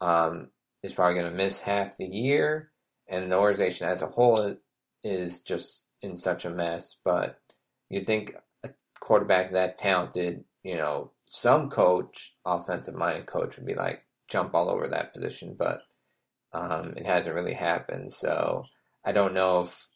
[0.00, 0.48] um,
[0.82, 2.70] is probably going to miss half the year,
[3.08, 4.56] and the organization as a whole
[5.02, 6.96] is just in such a mess.
[7.04, 7.38] But
[7.90, 13.74] you'd think a quarterback that talented, you know, some coach, offensive minded coach, would be
[13.74, 15.82] like, jump all over that position, but
[16.52, 18.12] um, it hasn't really happened.
[18.12, 18.64] So
[19.04, 19.88] I don't know if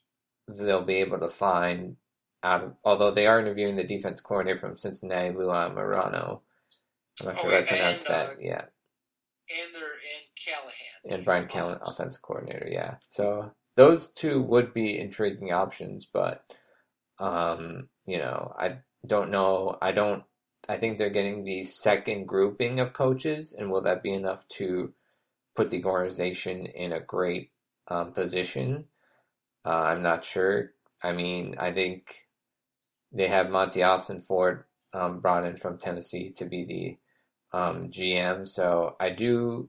[0.48, 1.96] they'll be able to find
[2.42, 6.40] out of, although they are interviewing the defense coordinator from Cincinnati, Lou Anarumo.
[7.20, 8.30] I'm not sure oh, if I pronounced that.
[8.30, 8.62] Uh, yeah.
[9.50, 11.16] And they're in Callahan.
[11.16, 12.68] And Brian Callahan, offensive coordinator.
[12.70, 12.96] Yeah.
[13.08, 16.44] So those two would be intriguing options, but
[17.18, 19.76] um, you know, I don't know.
[19.80, 20.22] I don't.
[20.68, 24.92] I think they're getting the second grouping of coaches, and will that be enough to
[25.56, 27.50] put the organization in a great
[27.88, 28.84] um, position?
[29.68, 30.72] Uh, I'm not sure.
[31.02, 32.26] I mean, I think
[33.12, 36.64] they have Monti Ossenfort um, brought in from Tennessee to be
[37.52, 38.46] the um, GM.
[38.46, 39.68] So I do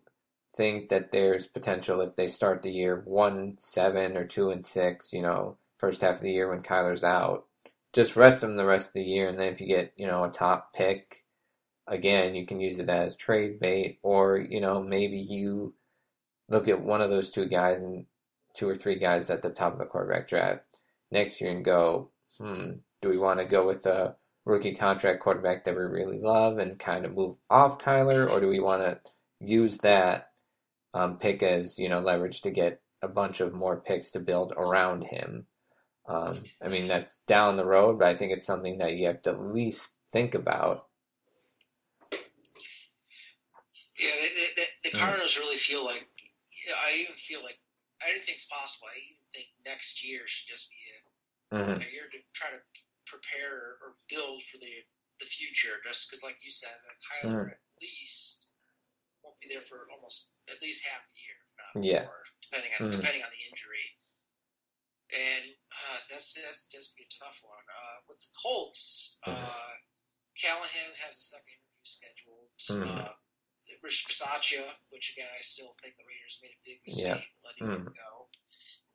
[0.55, 5.11] think that there's potential if they start the year one seven or two and six.
[5.11, 7.47] You know, first half of the year when Kyler's out,
[7.91, 10.23] just rest them the rest of the year, and then if you get you know
[10.23, 11.25] a top pick,
[11.87, 15.73] again you can use it as trade bait, or you know maybe you
[16.47, 18.05] look at one of those two guys and
[18.55, 20.65] two or three guys at the top of the quarterback draft
[21.11, 25.63] next year and go, hmm, do we want to go with a rookie contract quarterback
[25.63, 28.99] that we really love and kind of move off Kyler, or do we want to
[29.39, 30.31] use that
[30.93, 34.53] um, pick as you know leverage to get a bunch of more picks to build
[34.57, 35.45] around him?
[36.07, 39.21] Um, I mean that's down the road, but I think it's something that you have
[39.23, 40.85] to at least think about.
[43.99, 44.99] Yeah, the, the, the mm.
[44.99, 45.39] Cardinals mm.
[45.39, 46.07] really feel like.
[46.65, 47.57] You know, I even feel like
[47.99, 48.87] I didn't think it's possible.
[48.87, 50.97] I even think next year should just be a,
[51.55, 51.83] mm-hmm.
[51.83, 52.61] a year to try to
[53.05, 54.71] prepare or build for the
[55.19, 55.83] the future.
[55.83, 57.51] Just because, like you said, that Kyler mm.
[57.51, 58.47] at least
[59.23, 62.03] won't be there for almost at least half a year, not yeah.
[62.07, 62.95] more, depending on mm.
[62.95, 63.87] depending on the injury.
[65.09, 67.65] And uh, that's that's that's be a tough one.
[67.67, 69.35] Uh, with the Colts, mm.
[69.35, 69.73] uh,
[70.39, 72.47] Callahan has a second interview scheduled.
[73.83, 77.45] Rich Bisaccia, which again I still think the Raiders made a big mistake yeah.
[77.45, 77.75] letting mm.
[77.77, 78.11] him go.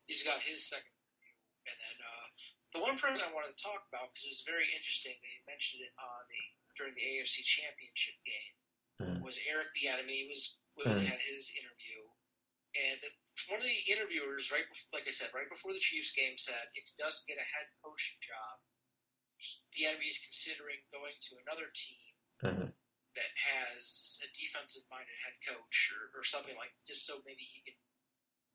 [0.06, 1.34] He's got his second interview,
[1.70, 2.26] and then uh,
[2.74, 5.14] the one person I wanted to talk about because it was very interesting.
[5.14, 6.42] They mentioned it on the
[6.76, 8.54] during the AFC Championship game.
[8.98, 9.18] Mm.
[9.22, 11.06] Was Eric Bieniemy was when mm.
[11.06, 12.00] had his interview,
[12.74, 13.10] and the,
[13.50, 16.58] one of the interviewers, right, before, like I said, right before the Chiefs game, said
[16.74, 18.54] if he doesn't get a head coaching job,
[19.74, 22.10] Bieniemy is considering going to another team.
[22.42, 22.70] Mm-hmm.
[23.14, 27.78] That has a defensive-minded head coach, or, or something like, just so maybe he can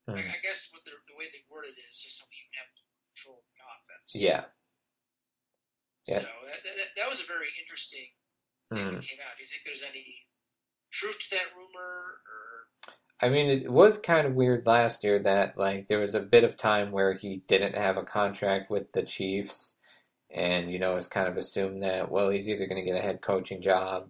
[0.09, 0.31] I, hmm.
[0.31, 2.69] I guess what the, the way they worded it is just so he can have
[3.13, 4.09] control of the offense.
[4.17, 4.43] Yeah.
[6.07, 6.25] Yeah.
[6.25, 8.07] So that, that, that was a very interesting
[8.73, 8.91] thing mm.
[8.97, 9.37] that came out.
[9.37, 10.05] Do you think there's any
[10.91, 12.95] truth to that rumor, or?
[13.21, 16.43] I mean, it was kind of weird last year that like there was a bit
[16.43, 19.75] of time where he didn't have a contract with the Chiefs,
[20.31, 23.03] and you know it's kind of assumed that well he's either going to get a
[23.03, 24.09] head coaching job,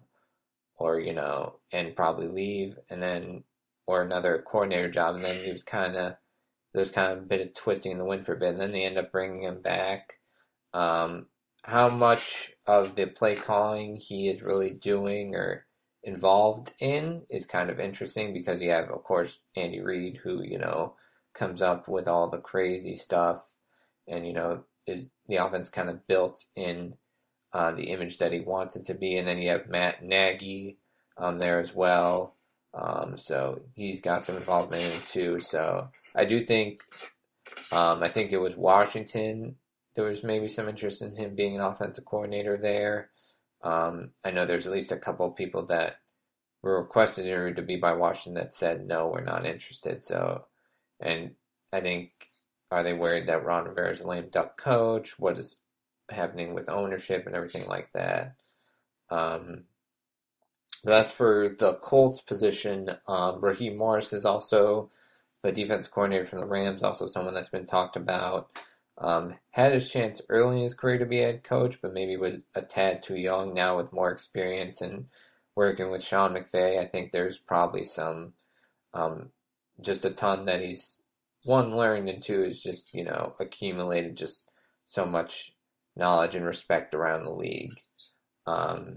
[0.80, 3.44] or you know, and probably leave, and then
[3.86, 6.14] or another coordinator job, and then he was kind of
[6.72, 8.72] there's kind of a bit of twisting in the wind for a bit, and then
[8.72, 10.14] they end up bringing him back.
[10.72, 11.26] Um,
[11.62, 15.66] how much of the play calling he is really doing or
[16.02, 20.58] involved in is kind of interesting because you have, of course, Andy Reid, who you
[20.58, 20.94] know
[21.34, 23.56] comes up with all the crazy stuff,
[24.08, 26.94] and you know is the offense kind of built in
[27.52, 30.78] uh, the image that he wants it to be, and then you have Matt Nagy
[31.16, 32.34] um, there as well.
[32.72, 35.38] Um, so he's got some involvement in it too.
[35.38, 36.82] So I do think,
[37.72, 39.56] um, I think it was Washington.
[39.96, 43.10] There was maybe some interest in him being an offensive coordinator there.
[43.62, 45.96] Um, I know there's at least a couple of people that
[46.62, 50.04] were requested to be by Washington that said no, we're not interested.
[50.04, 50.44] So,
[51.00, 51.32] and
[51.72, 52.12] I think
[52.70, 55.18] are they worried that Ron Rivera is a lame duck coach?
[55.18, 55.58] What is
[56.10, 58.34] happening with ownership and everything like that?
[59.10, 59.64] Um,
[60.84, 64.90] but as for the Colts position, um, Raheem Morris is also
[65.42, 68.48] the defense coordinator from the Rams, also someone that's been talked about.
[68.98, 72.36] Um, had his chance early in his career to be head coach, but maybe was
[72.54, 73.54] a tad too young.
[73.54, 75.06] Now with more experience and
[75.56, 78.34] working with Sean McVay, I think there's probably some,
[78.92, 79.30] um,
[79.80, 81.02] just a ton that he's
[81.44, 84.50] one learned and two is just you know accumulated just
[84.84, 85.54] so much
[85.96, 87.80] knowledge and respect around the league.
[88.46, 88.96] Um,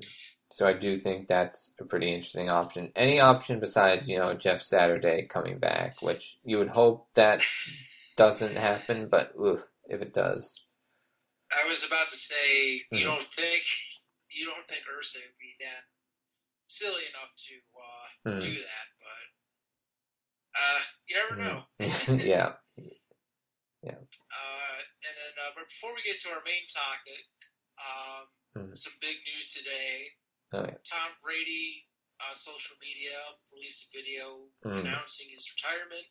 [0.52, 2.92] so I do think that's a pretty interesting option.
[2.96, 7.42] Any option besides, you know, Jeff Saturday coming back, which you would hope that
[8.18, 10.68] doesn't happen, but oof, if it does.
[11.52, 12.36] I was about to say,
[12.92, 13.08] you mm-hmm.
[13.08, 13.64] don't think
[14.30, 15.84] you don't think Irsay would be that
[16.68, 18.40] silly enough to uh, mm-hmm.
[18.40, 21.64] do that, but uh, you never know.
[21.80, 22.28] Mm-hmm.
[22.28, 22.54] yeah.
[23.86, 24.00] Yeah.
[24.00, 24.80] Uh,
[25.44, 27.24] uh, but before we get to our main topic,
[27.76, 28.24] um,
[28.56, 28.76] mm-hmm.
[28.80, 30.08] some big news today.
[30.56, 30.80] Yeah.
[30.88, 31.84] Tom Brady
[32.24, 33.18] on social media
[33.52, 34.86] released a video mm.
[34.86, 36.08] announcing his retirement.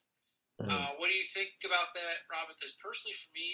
[0.61, 0.69] Mm.
[0.69, 2.53] Uh, what do you think about that, Robin?
[2.59, 3.49] Because personally, for me,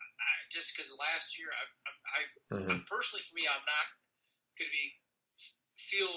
[0.00, 3.86] I, just because last year, I, I, I hmm personally for me, I'm not
[4.56, 4.86] going to be
[5.76, 6.10] feel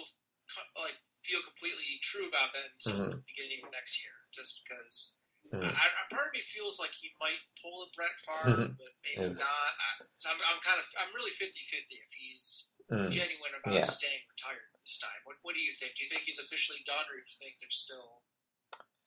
[0.80, 3.12] like feel completely true about that until Mhm.
[3.19, 5.20] the beginning of next year, just because.
[5.49, 5.73] Mhm.
[5.73, 9.34] I, I, part of me feels like he might pull a Brett Favre, but maybe
[9.34, 9.39] Yeah.
[9.41, 9.71] not.
[9.73, 13.86] I, so I'm, I'm kind of I'm really 50-50 if he's hmm genuine about Yeah.
[13.86, 15.19] staying retired this time.
[15.25, 15.95] What What do you think?
[15.95, 18.21] Do you think he's officially done, or do you think there's still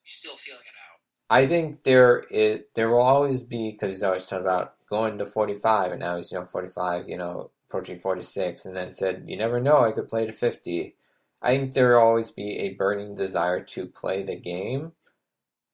[0.02, 0.98] he's still feeling it out?
[1.30, 5.26] I think there it there will always be because he's always talking about going to
[5.26, 9.36] 45 and now he's you know 45 you know approaching 46 and then said you
[9.36, 10.94] never know I could play to 50
[11.42, 14.92] I think there will always be a burning desire to play the game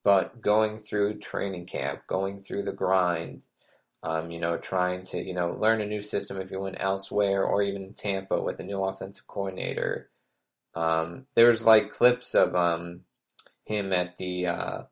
[0.05, 3.47] but going through training camp going through the grind
[4.03, 7.45] um, you know trying to you know learn a new system if you went elsewhere
[7.45, 10.11] or even in Tampa with a new offensive coordinator
[10.75, 13.01] um, there's like clips of um,
[13.65, 14.83] him at the uh,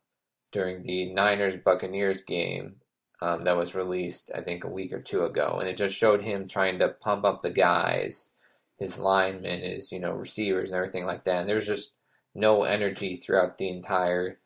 [0.53, 2.77] during the Niners Buccaneers game
[3.21, 6.23] um, that was released, I think, a week or two ago, and it just showed
[6.23, 8.31] him trying to pump up the guys,
[8.79, 11.41] his linemen, his you know receivers, and everything like that.
[11.41, 11.95] And there was just
[12.35, 14.39] no energy throughout the entire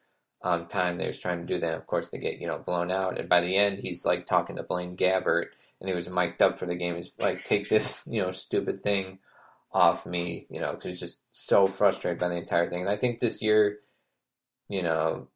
[0.44, 1.76] um, time they was trying to do that.
[1.76, 4.56] Of course, they get you know blown out, and by the end, he's like talking
[4.56, 5.46] to Blaine Gabbert,
[5.80, 6.96] and he was mic'd up for the game.
[6.96, 9.18] He's like, "Take this you know stupid thing
[9.72, 12.82] off me," you know, because he's just so frustrated by the entire thing.
[12.82, 13.78] And I think this year,
[14.68, 15.28] you know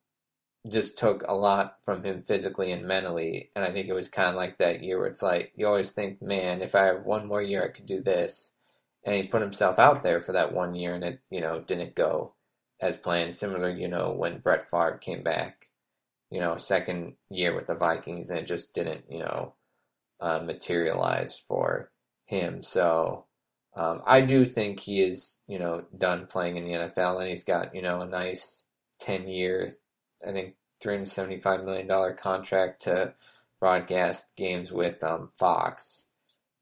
[0.69, 3.51] just took a lot from him physically and mentally.
[3.55, 5.93] And I think it was kind of like that year where it's like, you always
[5.93, 8.53] think, man, if I have one more year, I could do this.
[9.05, 11.95] And he put himself out there for that one year and it, you know, didn't
[11.95, 12.35] go
[12.81, 13.35] as planned.
[13.35, 15.67] Similar, you know, when Brett Favre came back,
[16.31, 19.55] you know, second year with the Vikings and it just didn't, you know,
[20.21, 21.91] uh, materialize for
[22.25, 22.63] him.
[22.63, 23.27] So,
[23.77, 27.45] um, I do think he is, you know, done playing in the NFL and he's
[27.45, 28.63] got, you know, a nice
[29.01, 29.73] 10 year,
[30.27, 33.15] I think $375 million contract to
[33.61, 36.05] broadcast games with um, Fox.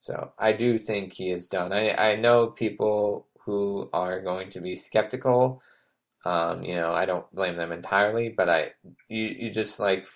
[0.00, 1.72] So I do think he is done.
[1.72, 5.62] I, I know people who are going to be skeptical.
[6.24, 8.72] Um, you know, I don't blame them entirely, but I,
[9.08, 10.06] you, you just like,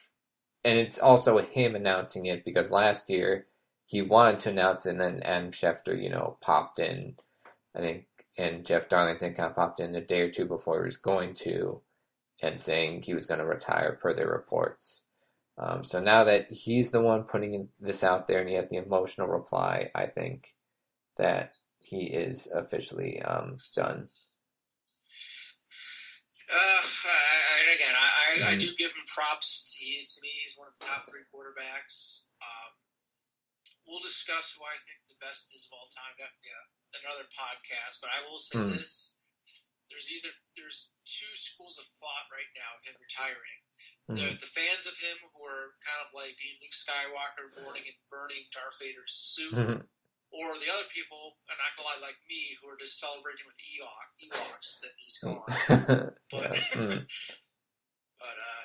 [0.65, 3.47] and it's also him announcing it because last year
[3.87, 7.17] he wanted to announce it and then Adam Schefter, you know, popped in,
[7.77, 10.87] I think, and Jeff Darlington kind of popped in a day or two before he
[10.87, 11.81] was going to
[12.43, 15.05] and saying he was going to retire per their reports.
[15.59, 18.77] Um, so now that he's the one putting this out there and he has the
[18.77, 20.55] emotional reply, I think
[21.17, 24.09] that he is officially um, done.
[26.49, 28.61] Uh, I, again, I, I, I Mhm.
[28.61, 29.75] do give him props.
[29.79, 32.25] He, to me, he's one of the top three quarterbacks.
[32.41, 32.71] Um,
[33.87, 36.17] we'll discuss who I think the best is of all time.
[36.17, 36.53] Definitely
[37.05, 38.01] another podcast.
[38.01, 38.71] But I will say Hmm.
[38.71, 39.15] this:
[39.91, 43.61] there's either there's two schools of thought right now of him retiring.
[44.09, 44.41] The, Mhm.
[44.41, 48.49] the fans of him who are kind of like being Luke Skywalker, burning and burning
[48.53, 49.89] Darth Vader's suit, Mhm.
[50.29, 53.57] Or the other people, and not gonna lie, like me, who are just celebrating with
[53.57, 55.41] the Ewok, Ewoks that he's gone.
[56.29, 56.77] But yeah.
[56.77, 57.01] Mm.
[58.21, 58.65] but uh,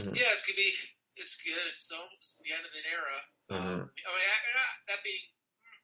[0.00, 0.16] Mhm.
[0.16, 0.72] yeah, it's gonna be
[1.20, 1.60] it's good.
[1.68, 3.18] It's, so, it's the end of an era.
[3.52, 3.84] Um, Mhm.
[3.84, 5.20] I mean, I, I- that being,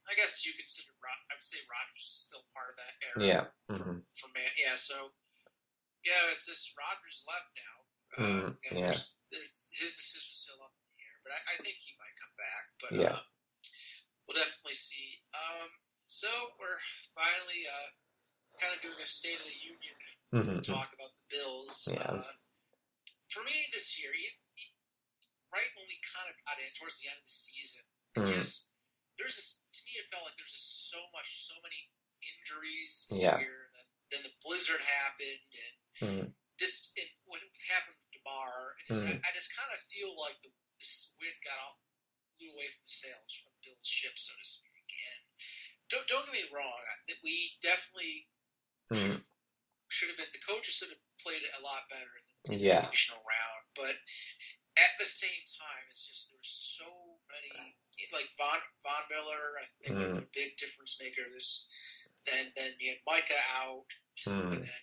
[0.08, 3.18] I guess you consider Rod, I would say Rodgers is still part of that era.
[3.20, 3.44] Yeah.
[3.68, 4.00] Mhm.
[4.16, 4.72] For man, yeah.
[4.72, 5.12] So
[6.00, 7.76] yeah, it's just Rodgers left now.
[8.16, 8.88] Uh, yeah.
[8.88, 12.16] there's, there's, his decision's still up in the air, but I, I think he might
[12.16, 12.64] come back.
[12.80, 13.16] But Yeah.
[13.20, 13.22] uh,
[14.68, 15.08] definitely see.
[15.32, 15.68] Um,
[16.04, 16.28] so
[16.60, 16.80] we're
[17.16, 17.88] finally uh,
[18.60, 19.96] kind of doing a State of the Union
[20.32, 20.60] Mhm.
[20.64, 21.88] talk about the Bills.
[21.88, 22.04] Yeah.
[22.04, 22.32] Uh,
[23.28, 24.68] for me this year, you, you,
[25.52, 27.84] right when we kind of got in towards the end of the season,
[28.16, 28.28] Mhm.
[28.36, 28.70] just
[29.16, 31.90] there's just to me it felt like there's just so much, so many
[32.22, 33.38] injuries this Yeah.
[33.38, 33.70] year.
[33.72, 36.34] Then, then the blizzard happened, and Mhm.
[36.58, 39.24] just it, what happened it just, Mhm.
[39.24, 41.80] I, I just kind of feel like the this wind got off,
[42.38, 44.72] blew away from the sails Bill's ship, so to speak.
[44.88, 45.20] And
[45.88, 48.28] don't don't get me wrong, that we definitely
[48.90, 49.24] Mhm.
[49.88, 52.82] should have been the coaches should have played it a lot better in the, Yeah.
[52.84, 53.66] divisional round.
[53.74, 53.96] But
[54.76, 57.76] at the same time, it's just there's so many
[58.12, 59.58] like Von Von Miller.
[59.58, 60.18] I think was Mm.
[60.18, 61.28] a big difference maker.
[61.30, 61.68] This
[62.24, 63.86] then then you had Micah out,
[64.24, 64.52] Mhm.
[64.52, 64.82] and then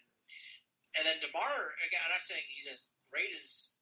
[0.98, 2.02] and then Damar again.
[2.04, 3.76] I'm not saying he's as great as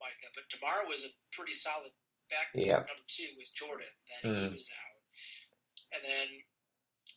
[0.00, 1.92] Micah, but Damar was a pretty solid
[2.32, 2.80] back Yeah.
[2.80, 3.92] number two with Jordan.
[4.08, 4.52] Then he Mm.
[4.56, 5.00] was out,
[5.92, 6.28] and then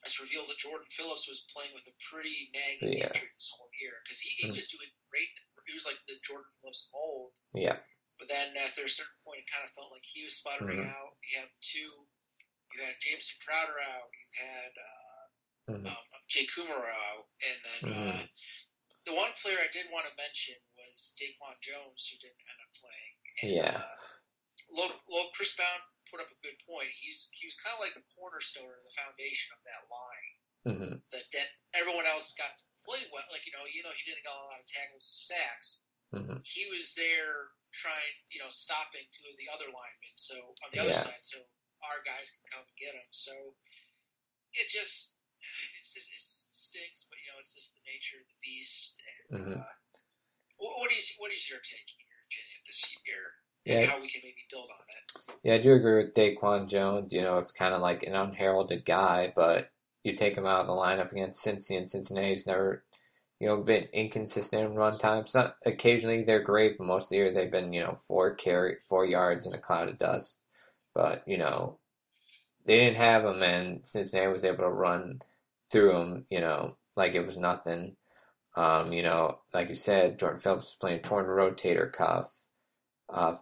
[0.04, 3.08] it's revealed that Jordan Phillips was playing with a pretty nagging Yeah.
[3.10, 4.54] injury this whole year because he, he Mm.
[4.54, 5.32] was doing great.
[5.66, 7.82] He was like the Jordan Phillips mold, Yeah.
[8.20, 10.94] but then after a certain point, it kind of felt like he was sputtering Mhm.
[10.94, 11.18] out.
[11.24, 12.08] You had two.
[12.74, 14.12] You had Jamison Crowder out.
[14.14, 15.28] You had uh,
[15.72, 15.88] Mhm.
[15.88, 18.28] um, Jake Kumerow out, and then uh,
[19.06, 22.74] the one player I did want to mention was Daquan Jones, who didn't end up
[22.76, 23.16] playing.
[23.42, 23.78] And, Yeah.
[23.82, 23.98] Uh,
[24.72, 26.90] low, low Chris Brown put up a good point.
[26.94, 30.32] He's he was kind of like the cornerstone or the foundation of that line.
[30.66, 33.26] hmm That that everyone else got to play well.
[33.34, 35.68] Like you know, you know, he didn't get a lot of tackles and sacks.
[36.14, 40.14] hmm He was there trying, you know, stopping two of the other linemen.
[40.16, 41.42] So on the other side, so
[41.84, 43.10] our guys can come and get him.
[43.12, 43.34] So
[44.56, 45.18] it just
[45.78, 48.98] it's just, it stinks, but you know, it's just the nature of the beast.
[49.30, 49.60] And Mhm.
[49.62, 49.74] uh,
[50.58, 53.24] what, what is what is your take, in your opinion, this year?
[53.66, 53.80] Yeah.
[53.80, 55.38] And how we can maybe build on it.
[55.44, 57.12] Yeah, I do agree with Daquan Jones.
[57.12, 59.70] You know, it's kind of like an unheralded guy, but
[60.04, 62.84] you take him out of the lineup against Cincy, and Cincinnati's never,
[63.40, 65.34] you know, been inconsistent in run times.
[65.34, 68.78] Not occasionally they're great, but most of the year they've been, you know, four carry,
[68.88, 70.42] four yards in a cloud of dust.
[70.94, 71.80] But you know,
[72.66, 75.22] they didn't have him, and Cincinnati was able to run
[75.72, 76.26] through him.
[76.30, 77.96] You know, like it was nothing.
[78.56, 82.32] Um, you know, like you said, Jordan Phillips was playing torn rotator cuff.
[83.10, 83.36] Uh,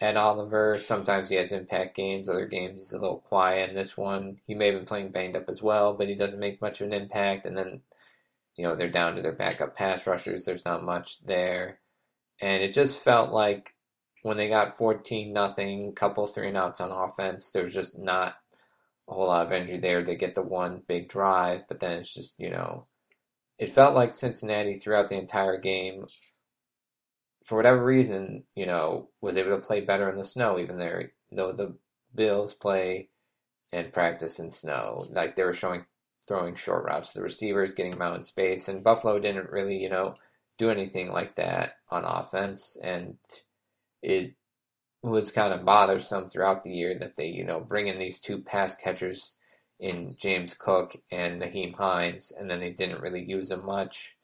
[0.00, 3.70] Ed Oliver, sometimes he has impact games, other games he's a little quiet.
[3.70, 6.38] In this one, he may have been playing banged up as well, but he doesn't
[6.38, 7.46] make much of an impact.
[7.46, 7.80] And then,
[8.56, 10.44] you know, they're down to their backup pass rushers.
[10.44, 11.80] There's not much there.
[12.40, 13.74] And it just felt like
[14.22, 18.34] when they got 14 nothing, couple three and outs on offense, there was just not
[19.08, 21.62] a whole lot of energy there to get the one big drive.
[21.68, 22.86] But then it's just, you know,
[23.58, 26.06] it felt like Cincinnati throughout the entire game
[27.46, 31.12] for whatever reason, you know, was able to play better in the snow, even there,
[31.30, 31.76] though the
[32.14, 33.08] Bills play
[33.72, 35.06] and practice in snow.
[35.10, 35.84] Like they were showing
[36.26, 39.80] throwing short routes to the receivers, getting them out in space, and Buffalo didn't really,
[39.80, 40.14] you know,
[40.58, 43.16] do anything like that on offense, and
[44.02, 44.34] it
[45.04, 48.40] was kind of bothersome throughout the year that they, you know, bring in these two
[48.40, 49.38] pass catchers
[49.78, 54.16] in James Cook and Nyheim Hines, and then they didn't really use them much.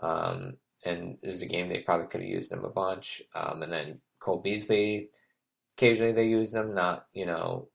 [0.00, 3.22] Um, and it was a game they probably could have used him a bunch.
[3.34, 5.10] Um, and then Cole Beasley,
[5.76, 7.68] occasionally they use them, not you know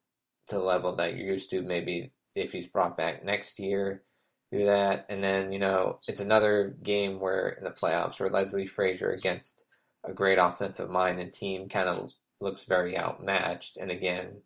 [0.48, 1.62] to the level that you're used to.
[1.62, 4.02] Maybe if he's brought back next year,
[4.50, 5.06] do that.
[5.08, 9.64] And then you know it's another game where in the playoffs where Leslie Frazier against
[10.04, 13.76] a great offensive mind and team kind of looks very outmatched.
[13.76, 14.42] And again,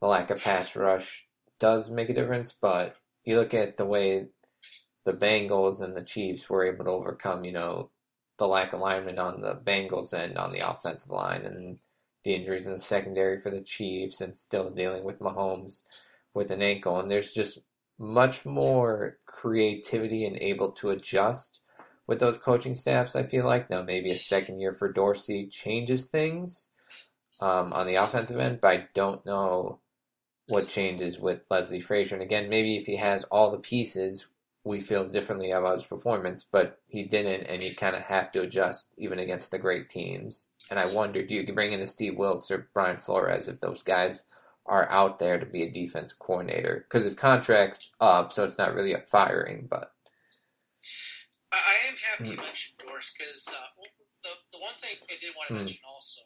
[0.00, 1.26] the lack of pass rush
[1.58, 2.94] does make a difference, but
[3.24, 4.26] you look at the way
[5.04, 7.90] the Bengals and the Chiefs were able to overcome, you know,
[8.38, 11.78] the lack of alignment on the Bengals end on the offensive line and
[12.24, 15.82] the injuries in the secondary for the Chiefs and still dealing with Mahomes
[16.32, 16.98] with an ankle.
[16.98, 17.60] And there's just
[17.98, 21.60] much more creativity and able to adjust
[22.06, 23.70] with those coaching staffs, I feel like.
[23.70, 26.68] Now, maybe a second year for Dorsey changes things
[27.40, 29.80] um, on the offensive end, but I don't know
[30.48, 32.16] what changes with Leslie Frazier.
[32.16, 34.26] And again, maybe if he has all the pieces,
[34.64, 38.40] we feel differently about his performance, but he didn't, and you kind of have to
[38.42, 40.48] adjust even against the great teams.
[40.70, 43.82] And I wonder, do you bring in a Steve Wilks or Brian Flores if those
[43.82, 44.24] guys
[44.66, 46.86] are out there to be a defense coordinator?
[46.88, 49.92] Because his contract's up, so it's not really a firing, but.
[51.52, 52.46] I, am happy you Hmm.
[52.46, 53.82] mentioned Dorse because uh,
[54.24, 55.60] the the one thing I did want to Hmm.
[55.60, 56.20] mention also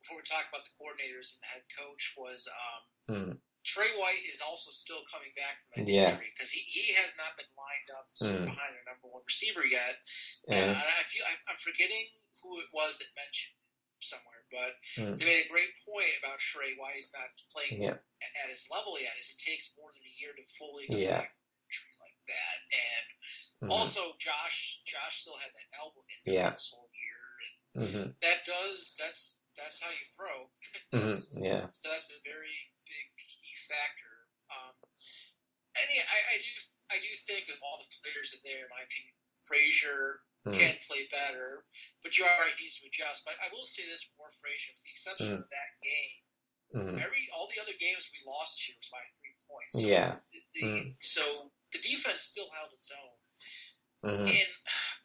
[0.00, 2.82] before we talk about the coordinators and the head coach was um,
[3.14, 3.32] Hmm.
[3.66, 6.10] Tre White is also still coming back from that Yeah.
[6.14, 8.44] injury because he, he has not been lined up Hmm.
[8.46, 9.98] behind their number one receiver yet.
[10.46, 10.70] Yeah.
[10.70, 12.06] And I feel I, I'm forgetting
[12.42, 13.52] who it was that mentioned
[14.00, 15.16] somewhere, but Hmm.
[15.18, 17.98] they made a great point about Trey why he's not playing Yeah.
[18.22, 19.18] at, at his level yet.
[19.18, 22.20] Is it takes more than a year to fully come back from an injury like
[22.30, 23.06] that, and
[23.66, 23.72] Mhm.
[23.72, 27.22] also Josh Josh still had that elbow injury this whole year,
[27.74, 28.20] and Mhm.
[28.20, 30.52] that does that's that's how you throw.
[30.92, 31.42] Mhm.
[31.42, 31.66] Yeah.
[31.82, 32.70] That's a very
[33.66, 34.14] factor.
[34.50, 34.74] Um,
[35.76, 36.52] and yeah, I, I do
[36.94, 39.14] I do think of all the players in there, in my opinion,
[39.44, 40.54] Frazier Mhm.
[40.54, 41.66] can play better,
[42.06, 43.26] but you're right, he needs to adjust.
[43.26, 45.42] But I will say this for Frazier, with the exception Mm.
[45.42, 46.16] of that game,
[46.78, 47.02] Mhm.
[47.02, 49.80] every all the other games we lost this year was by three points.
[49.82, 50.20] So Yeah.
[50.32, 51.02] The, the, Mm.
[51.02, 53.18] So the defense still held its own.
[54.06, 54.28] Mhm.
[54.30, 54.52] And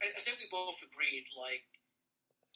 [0.02, 1.66] I, I think we both agreed, like,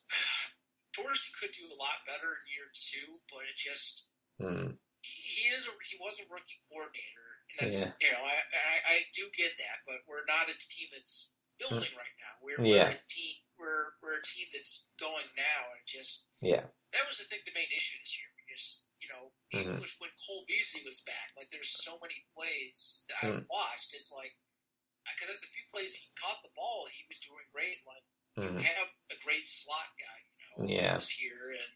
[0.94, 4.78] Dorsey could do a lot better in year two, but it just Mhm.
[5.06, 8.98] He, is a, he was a rookie coordinator, and that's you know I, I I
[9.14, 11.30] do get that, but we're not a team that's
[11.60, 12.34] building right now.
[12.42, 12.90] We're, Yeah.
[12.90, 16.66] we're a team we're we're a team that's going now, and just Yeah.
[16.92, 18.32] that was I think the main issue this year.
[18.44, 19.80] Because you know Mhm.
[19.82, 23.46] with, when Cole Beasley was back, like there's so many plays that I Mm.
[23.50, 23.94] watched.
[23.94, 24.34] It's like
[25.06, 27.82] because the few plays he caught the ball, he was doing great.
[27.86, 28.04] Like
[28.36, 28.60] Mhm.
[28.62, 30.96] have a great slot guy, you know, Yeah.
[30.96, 31.72] was here, and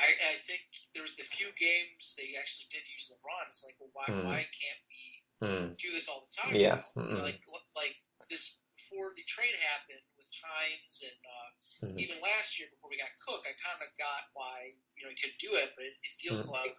[0.00, 0.64] I, I think
[0.96, 3.44] there was the few games they actually did use the run.
[3.52, 4.24] It's like, well, why Mhm.
[4.24, 5.02] why can't we
[5.44, 5.76] Mhm.
[5.76, 6.56] do this all the time?
[6.56, 6.80] Yeah.
[6.96, 7.22] You know.
[7.22, 7.44] Like
[7.76, 7.96] like
[8.32, 11.50] this before the trade happened with Hines, and uh,
[11.86, 12.00] Mhm.
[12.00, 15.16] even last year before we got Cook, I kind of got why you know he
[15.20, 16.52] could do it, but it, it feels Mhm.
[16.52, 16.76] like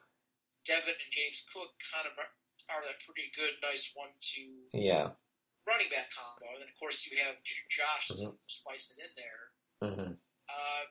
[0.65, 2.31] Devin and James Cook kind of are,
[2.69, 5.13] are that pretty good, nice one-two Yeah.
[5.65, 7.37] running back combo, and then of course you have
[7.69, 8.37] Josh to Mhm.
[8.47, 9.51] spice it in there.
[9.81, 10.13] hmm
[10.49, 10.85] Uh,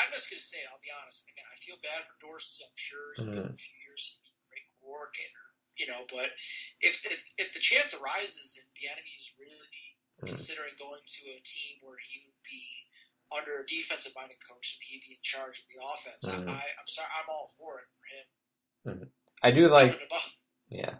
[0.00, 1.26] I'm just gonna say, I'll be honest.
[1.30, 2.64] Again, I feel bad for Dorsey.
[2.64, 3.54] I'm sure been Mhm.
[3.54, 5.44] a few years he'd be a great coordinator,
[5.76, 6.02] you know.
[6.10, 6.30] But
[6.80, 9.84] if if, if the chance arises and Bieniemy's really
[10.22, 10.28] Mhm.
[10.28, 12.64] considering going to a team where he would be
[13.30, 16.48] under a defensive minded coach and he'd be in charge of the offense, Mhm.
[16.48, 19.12] I, I'm sorry, I'm all for it for him.
[19.42, 20.00] I do like
[20.68, 20.98] Yeah.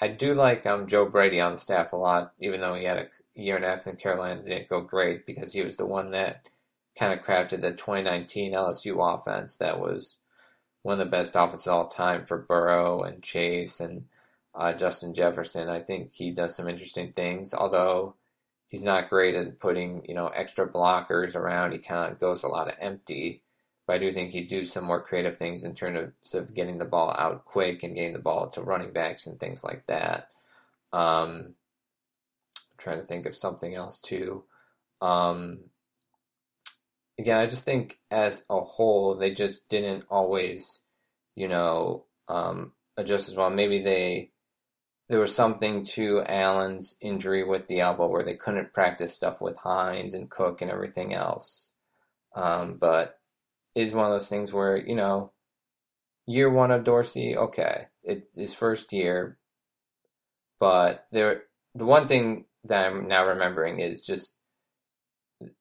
[0.00, 2.98] I do like um, Joe Brady on the staff a lot, even though he had
[2.98, 5.86] a year and a half in Carolina that didn't go great because he was the
[5.86, 6.48] one that
[6.98, 10.18] kind of crafted the 2019 LSU offense that was
[10.82, 14.04] one of the best offenses of all time for Burrow and Chase and
[14.54, 15.68] uh, Justin Jefferson.
[15.68, 18.14] I think he does some interesting things, although
[18.68, 21.72] he's not great at putting, you know, extra blockers around.
[21.72, 23.42] He kind of goes a lot of empty.
[23.86, 26.84] But I do think he'd do some more creative things in terms of getting the
[26.84, 30.28] ball out quick and getting the ball to running backs and things like that.
[30.92, 31.54] Um,
[32.56, 34.44] I'm trying to think of something else too.
[35.00, 35.64] Um,
[37.18, 40.82] again, I just think as a whole, they just didn't always,
[41.34, 43.50] you know, um, adjust as well.
[43.50, 44.30] Maybe they
[45.08, 49.56] there was something to Allen's injury with the elbow where they couldn't practice stuff with
[49.58, 51.72] Hines and Cook and everything else.
[52.34, 53.18] Um, but
[53.74, 55.32] it's one of those things where, you know,
[56.26, 59.36] year one of Dorsey, okay, it's his first year,
[60.58, 61.42] but there,
[61.74, 64.38] the one thing that I'm now remembering is just,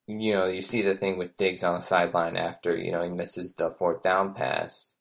[0.07, 3.09] you know, you see the thing with Diggs on the sideline after, you know, he
[3.09, 4.95] misses the fourth down pass.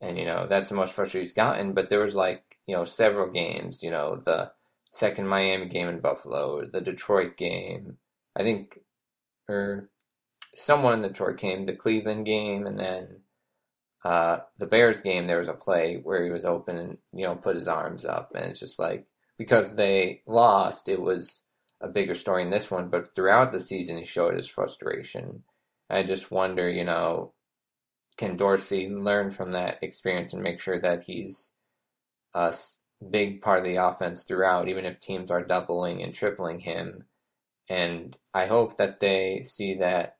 [0.00, 1.72] And, you know, that's the most frustrated he's gotten.
[1.72, 4.52] But there was like, you know, several games, you know, the
[4.92, 7.98] second Miami game in Buffalo, the Detroit game,
[8.36, 8.78] I think,
[9.48, 9.90] or
[10.54, 13.20] someone in Detroit came, the Cleveland game, and then
[14.04, 17.34] uh, the Bears game, there was a play where he was open and, you know,
[17.34, 18.32] put his arms up.
[18.34, 19.06] And it's just like,
[19.36, 21.44] because they lost, it was
[21.80, 22.88] a bigger story in this one.
[22.88, 25.44] But throughout the season, he showed his frustration.
[25.90, 27.32] I just wonder, you know,
[28.16, 31.52] can Dorsey learn from that experience and make sure that he's
[32.34, 32.52] a
[33.10, 37.04] big part of the offense throughout, even if teams are doubling and tripling him?
[37.70, 40.16] And I hope that they see that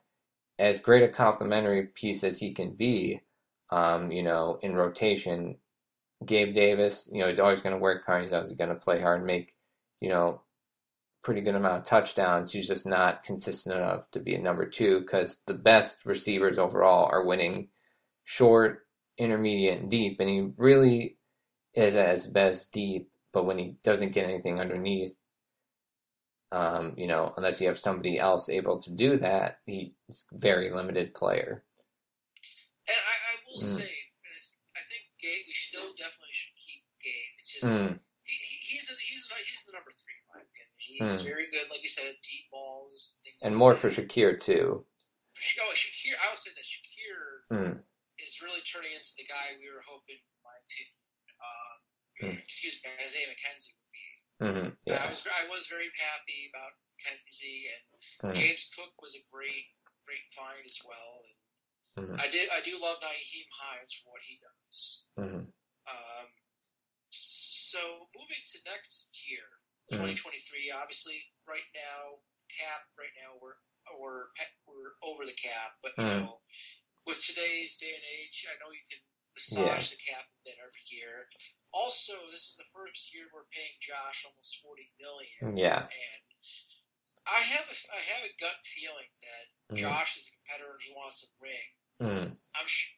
[0.59, 3.21] as great a complementary piece as he can be,
[3.71, 5.57] um, you know, in rotation,
[6.25, 8.23] Gabe Davis, you know, he's always going to work hard.
[8.23, 9.55] He's always going to play hard, make,
[10.01, 10.43] you know,
[11.23, 12.53] pretty good amount of touchdowns.
[12.53, 17.09] He's just not consistent enough to be a number two because the best receivers overall
[17.11, 17.69] are winning
[18.25, 18.87] short,
[19.19, 20.21] intermediate, and deep.
[20.21, 21.19] And he really
[21.75, 25.17] is his best deep, but when he doesn't get anything underneath,
[26.51, 29.93] um, you know, unless you have somebody else able to do that, he's
[30.33, 31.63] a very limited player.
[32.89, 33.77] And I, I will Mm.
[33.77, 33.91] say,
[34.77, 37.33] I think Gabe, we still definitely should keep Gabe.
[37.39, 40.41] It's just Mm, he, he- he's a, he's a, he's the number three in my
[40.41, 40.73] opinion.
[40.99, 41.31] He's Mm.
[41.31, 43.21] very good, like you said, deep balls.
[43.23, 43.79] Things and like more that.
[43.81, 44.83] for Shakir too.
[44.83, 47.85] Oh, Shakir, I would say that Shakir Mm,
[48.19, 50.95] is really turning into the guy we were hoping, in my opinion.
[51.39, 51.75] Uh,
[52.21, 52.43] Mm.
[52.43, 54.07] Excuse me, Isaiah McKenzie would be.
[54.41, 59.23] hmm I was I was very happy about McKenzie, and Mm, James Cook was a
[59.31, 59.71] great
[60.05, 61.25] great find as well.
[61.97, 62.19] And Mhm.
[62.21, 65.07] I did I do love Nyheim Hines for what he does.
[65.15, 65.47] hmm
[65.87, 66.35] Um,
[67.11, 69.58] so moving to next year.
[69.93, 70.71] 2023.
[70.77, 72.21] Obviously, right now,
[72.53, 72.85] cap.
[72.99, 73.57] Right now, we're
[73.97, 74.29] we're
[74.69, 76.21] we're over the cap, but you Mhm.
[76.29, 76.41] know,
[77.07, 79.01] with today's day and age, I know you can
[79.35, 81.29] massage the cap a bit every year.
[81.73, 85.83] Also, this is the first year we're paying Josh almost 40 million, Yeah.
[85.85, 86.23] and
[87.27, 89.79] I have a I have a gut feeling that Mhm.
[89.79, 91.69] Josh is a competitor and he wants a ring.
[92.01, 92.97] Mm, I'm sure.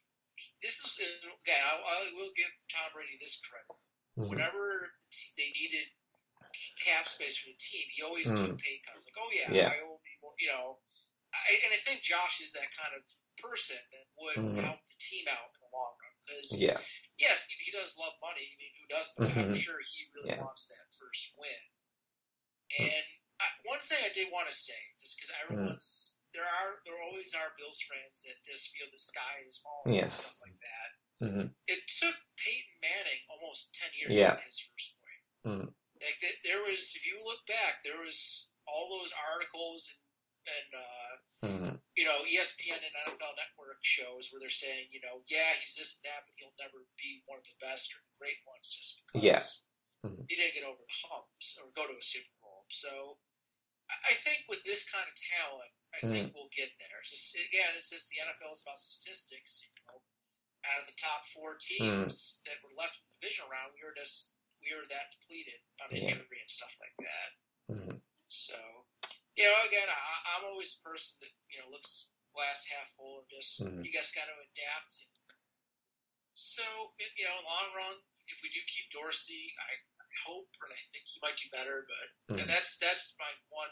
[0.63, 1.63] This is again.
[1.65, 3.67] I, I will give Tom Brady this credit.
[4.17, 4.29] mhm.
[4.29, 4.93] Whenever
[5.37, 5.87] they needed
[6.83, 8.39] cap space for the team, he always Mm.
[8.47, 9.07] took pay cuts.
[9.07, 9.69] Like, oh yeah, Yeah.
[9.71, 10.01] I only,
[10.39, 10.81] you know,
[11.33, 13.03] I, and I think Josh is that kind of
[13.39, 14.63] person that would Mhm.
[14.63, 16.15] help the team out in the long run.
[16.27, 16.81] Because Yeah.
[17.19, 18.43] yes, he, he does love money.
[18.43, 19.17] I mean, who doesn't?
[19.19, 20.43] But I'm sure he really Yeah.
[20.43, 21.63] wants that first win.
[22.79, 23.05] And
[23.41, 25.43] I, one thing I did want to say, just because Mm.
[25.45, 29.95] everyone's there are there always are Bills fans that just feel the sky is falling
[29.97, 30.03] Yeah.
[30.05, 30.91] and stuff like that.
[31.27, 34.31] hmm It took Peyton Manning almost ten years Yeah.
[34.31, 35.67] to get his first win.
[35.67, 35.75] Mm.
[36.01, 40.01] Like th- there was, if you look back, there was all those articles and,
[40.57, 41.15] and uh,
[41.47, 45.77] hmm you know ESPN and NFL Network shows where they're saying, you know, yeah, he's
[45.77, 48.73] this and that, but he'll never be one of the best or the great ones
[48.73, 49.43] just because Yeah.
[50.09, 50.25] Mhm.
[50.31, 52.65] he didn't get over the humps or go to a Super Bowl.
[52.71, 53.21] So
[53.91, 56.13] I think with this kind of talent, I mm.
[56.15, 57.01] think we'll get there.
[57.03, 59.67] It's just, again, it's just the NFL is about statistics.
[59.67, 60.01] You know,
[60.71, 62.45] out of the top four teams mm.
[62.47, 65.89] that were left in the division round, we were just we were that depleted on
[65.91, 66.13] yeah.
[66.13, 67.31] injury and stuff like that.
[67.73, 67.95] Mm.
[68.29, 68.57] So,
[69.35, 69.99] you know, again, I,
[70.37, 73.83] I'm always the person that you know looks glass half full and just mm.
[73.83, 75.11] you guys got to adapt.
[76.39, 76.65] So,
[76.97, 77.97] you know, long run,
[78.31, 79.77] if we do keep Dorsey, I,
[80.27, 81.87] hope and I think he might do better.
[81.87, 82.47] But mm.
[82.51, 83.71] that's that's my one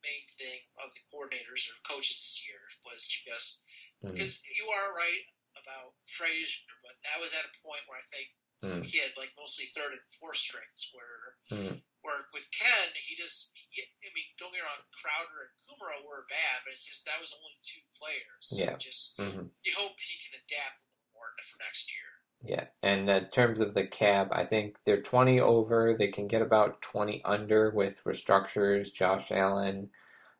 [0.00, 3.66] main thing of the coordinators or coaches this year was to just
[4.00, 4.54] because mm.
[4.56, 5.26] you are right
[5.58, 8.30] about Frazier, but that was at a point where I think
[8.64, 8.84] mm.
[8.84, 10.80] he had like mostly third and fourth strings.
[10.92, 11.74] Where mm.
[12.04, 16.00] where with Ken, he just he, I mean, don't get me wrong, Crowder and Kumerow
[16.06, 18.42] were bad, but it's just that was only two players.
[18.44, 18.76] So yeah.
[18.76, 19.48] Just mm-hmm.
[19.48, 22.10] you hope he can adapt a little more for next year.
[22.42, 25.94] Yeah, and in terms of the cap, I think they're 20 over.
[25.94, 29.90] They can get about 20 under with restructures, Josh Allen.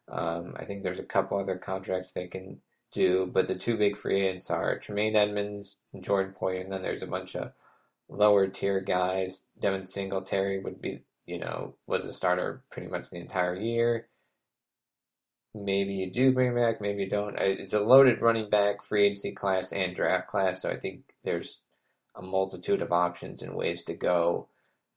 [0.08, 3.96] Um, I think there's a couple other contracts they can do, but the two big
[3.96, 7.52] free agents are Tremaine Edmunds and Jordan Poyer, and then there's a bunch of
[8.10, 9.44] lower tier guys.
[9.60, 14.08] Devin Singletary would be, you know, was a starter pretty much the entire year.
[15.54, 17.36] Maybe you do bring him back, maybe you don't.
[17.38, 21.62] It's a loaded running back free agency class and draft class, so I think there's
[22.14, 24.48] a multitude of options and ways to go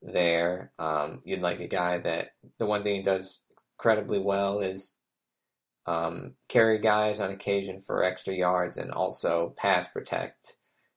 [0.01, 0.71] there.
[0.77, 3.41] Um, you'd like a guy that the one thing he does
[3.79, 4.95] incredibly well is
[5.85, 10.55] um, carry guys on occasion for extra yards and also pass protect.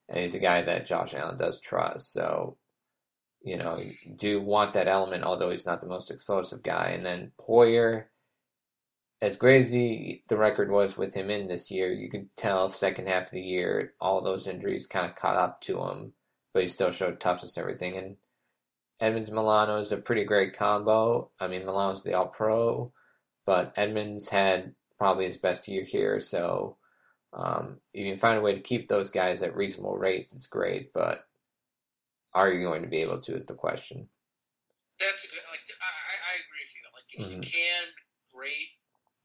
[0.08, 2.12] And he's a guy that Josh Allen does trust.
[2.12, 2.56] So,
[3.42, 6.90] you know, you do want that element, although he's not the most explosive guy.
[6.90, 8.04] And then Poyer,
[9.20, 12.70] as great as he, the record was with him in this year, you could tell
[12.70, 16.12] second half of the year, all those injuries kind of caught up to him,
[16.52, 17.96] but he still showed toughness and everything.
[17.96, 18.16] And
[19.00, 21.30] Edmunds Milano is a pretty great combo.
[21.40, 22.92] I mean, Milano's the All Pro,
[23.44, 26.20] but Edmunds had probably his best year here.
[26.20, 26.76] So
[27.36, 30.48] um, if you can find a way to keep those guys at reasonable rates, it's
[30.48, 30.92] great.
[30.96, 31.28] But
[32.32, 33.36] are you going to be able to?
[33.36, 34.08] Is the question.
[34.96, 35.44] That's a good.
[35.52, 36.82] Like I, I agree with you.
[36.96, 37.36] Like if mm-hmm.
[37.36, 37.84] you can,
[38.32, 38.72] great.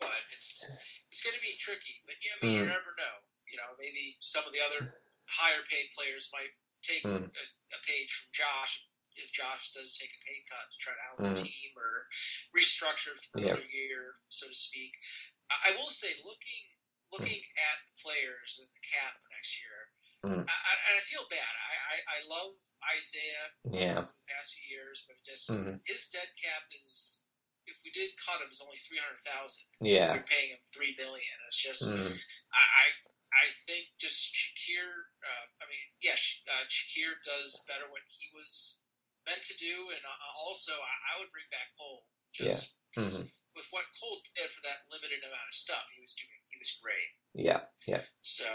[0.04, 0.68] But it's
[1.08, 2.04] it's going to be tricky.
[2.04, 2.68] But yeah, I mean, mm-hmm.
[2.68, 3.16] you never know.
[3.48, 4.92] You know, maybe some of the other
[5.32, 6.52] higher paid players might
[6.84, 7.32] take mm-hmm.
[7.32, 8.84] a, a page from Josh
[9.16, 11.36] if Josh does take a pay cut to try to help mm.
[11.36, 12.08] the team or
[12.56, 13.76] restructure for another yep.
[13.76, 14.96] year, so to speak.
[15.52, 16.64] I will say, looking
[17.12, 17.68] looking mm.
[17.72, 19.78] at the players and the cap next year,
[20.28, 20.44] mm.
[20.48, 21.54] I, I, feel bad.
[21.54, 22.56] I, I, I love
[22.96, 23.48] Isaiah.
[23.68, 24.00] Yeah.
[24.08, 25.80] The past few years, but just mm-hmm.
[25.86, 27.24] his dead cap is.
[27.70, 29.70] If we did cut him, is only three hundred thousand.
[29.86, 30.18] Yeah.
[30.18, 31.38] We're paying him three billion.
[31.46, 31.86] It's just.
[31.86, 31.94] Mm.
[31.94, 32.86] I, I
[33.32, 34.90] I think just Shakir.
[35.22, 36.18] Uh, I mean, yeah,
[36.50, 38.82] uh, Shakir does better what he was
[39.30, 42.02] meant to do, and uh, also I, I would bring back Cole
[42.34, 43.06] just yeah.
[43.06, 46.78] mm-hmm with what Cole did for that limited amount of stuff, he was doing was
[46.78, 47.10] great.
[47.34, 48.06] Yeah, yeah.
[48.22, 48.46] So,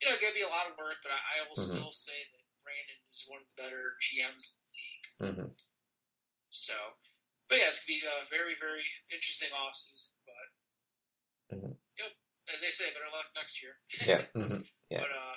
[0.00, 1.76] you know, going to be a lot of work, but I, I will mm-hmm.
[1.76, 5.06] still say that Brandon is one of the better GMs in the league.
[5.20, 5.50] Mm-hmm.
[6.48, 6.76] So,
[7.52, 10.16] but yeah, it's going to be a very, very interesting off season.
[10.24, 10.48] But,
[11.60, 11.74] mm-hmm.
[11.76, 12.12] you know,
[12.56, 13.76] as they say, better luck next year.
[14.08, 14.24] yeah.
[14.38, 14.64] Mm-hmm.
[14.88, 15.02] yeah.
[15.04, 15.36] But, uh,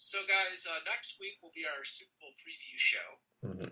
[0.00, 3.08] so guys, uh, next week will be our Super Bowl preview show.
[3.44, 3.68] Mm-hmm.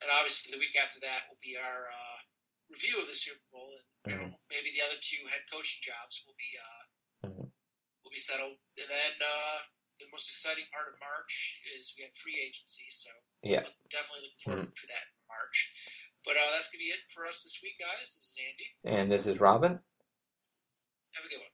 [0.00, 2.18] And obviously, the week after that will be our uh,
[2.72, 3.68] review of the Super Bowl,
[4.08, 4.32] and mm-hmm.
[4.48, 6.79] maybe the other two head coaching jobs will be uh.
[8.10, 8.58] Will be settled.
[8.74, 9.58] And then uh,
[10.02, 13.14] the most exciting part of March is we have free agency, so
[13.46, 14.82] yeah, definitely looking forward mm-hmm.
[14.82, 15.58] to that in March.
[16.26, 18.18] But uh, that's gonna be it for us this week, guys.
[18.18, 19.78] This is Andy, and this is Robin.
[21.14, 21.49] Have a good one.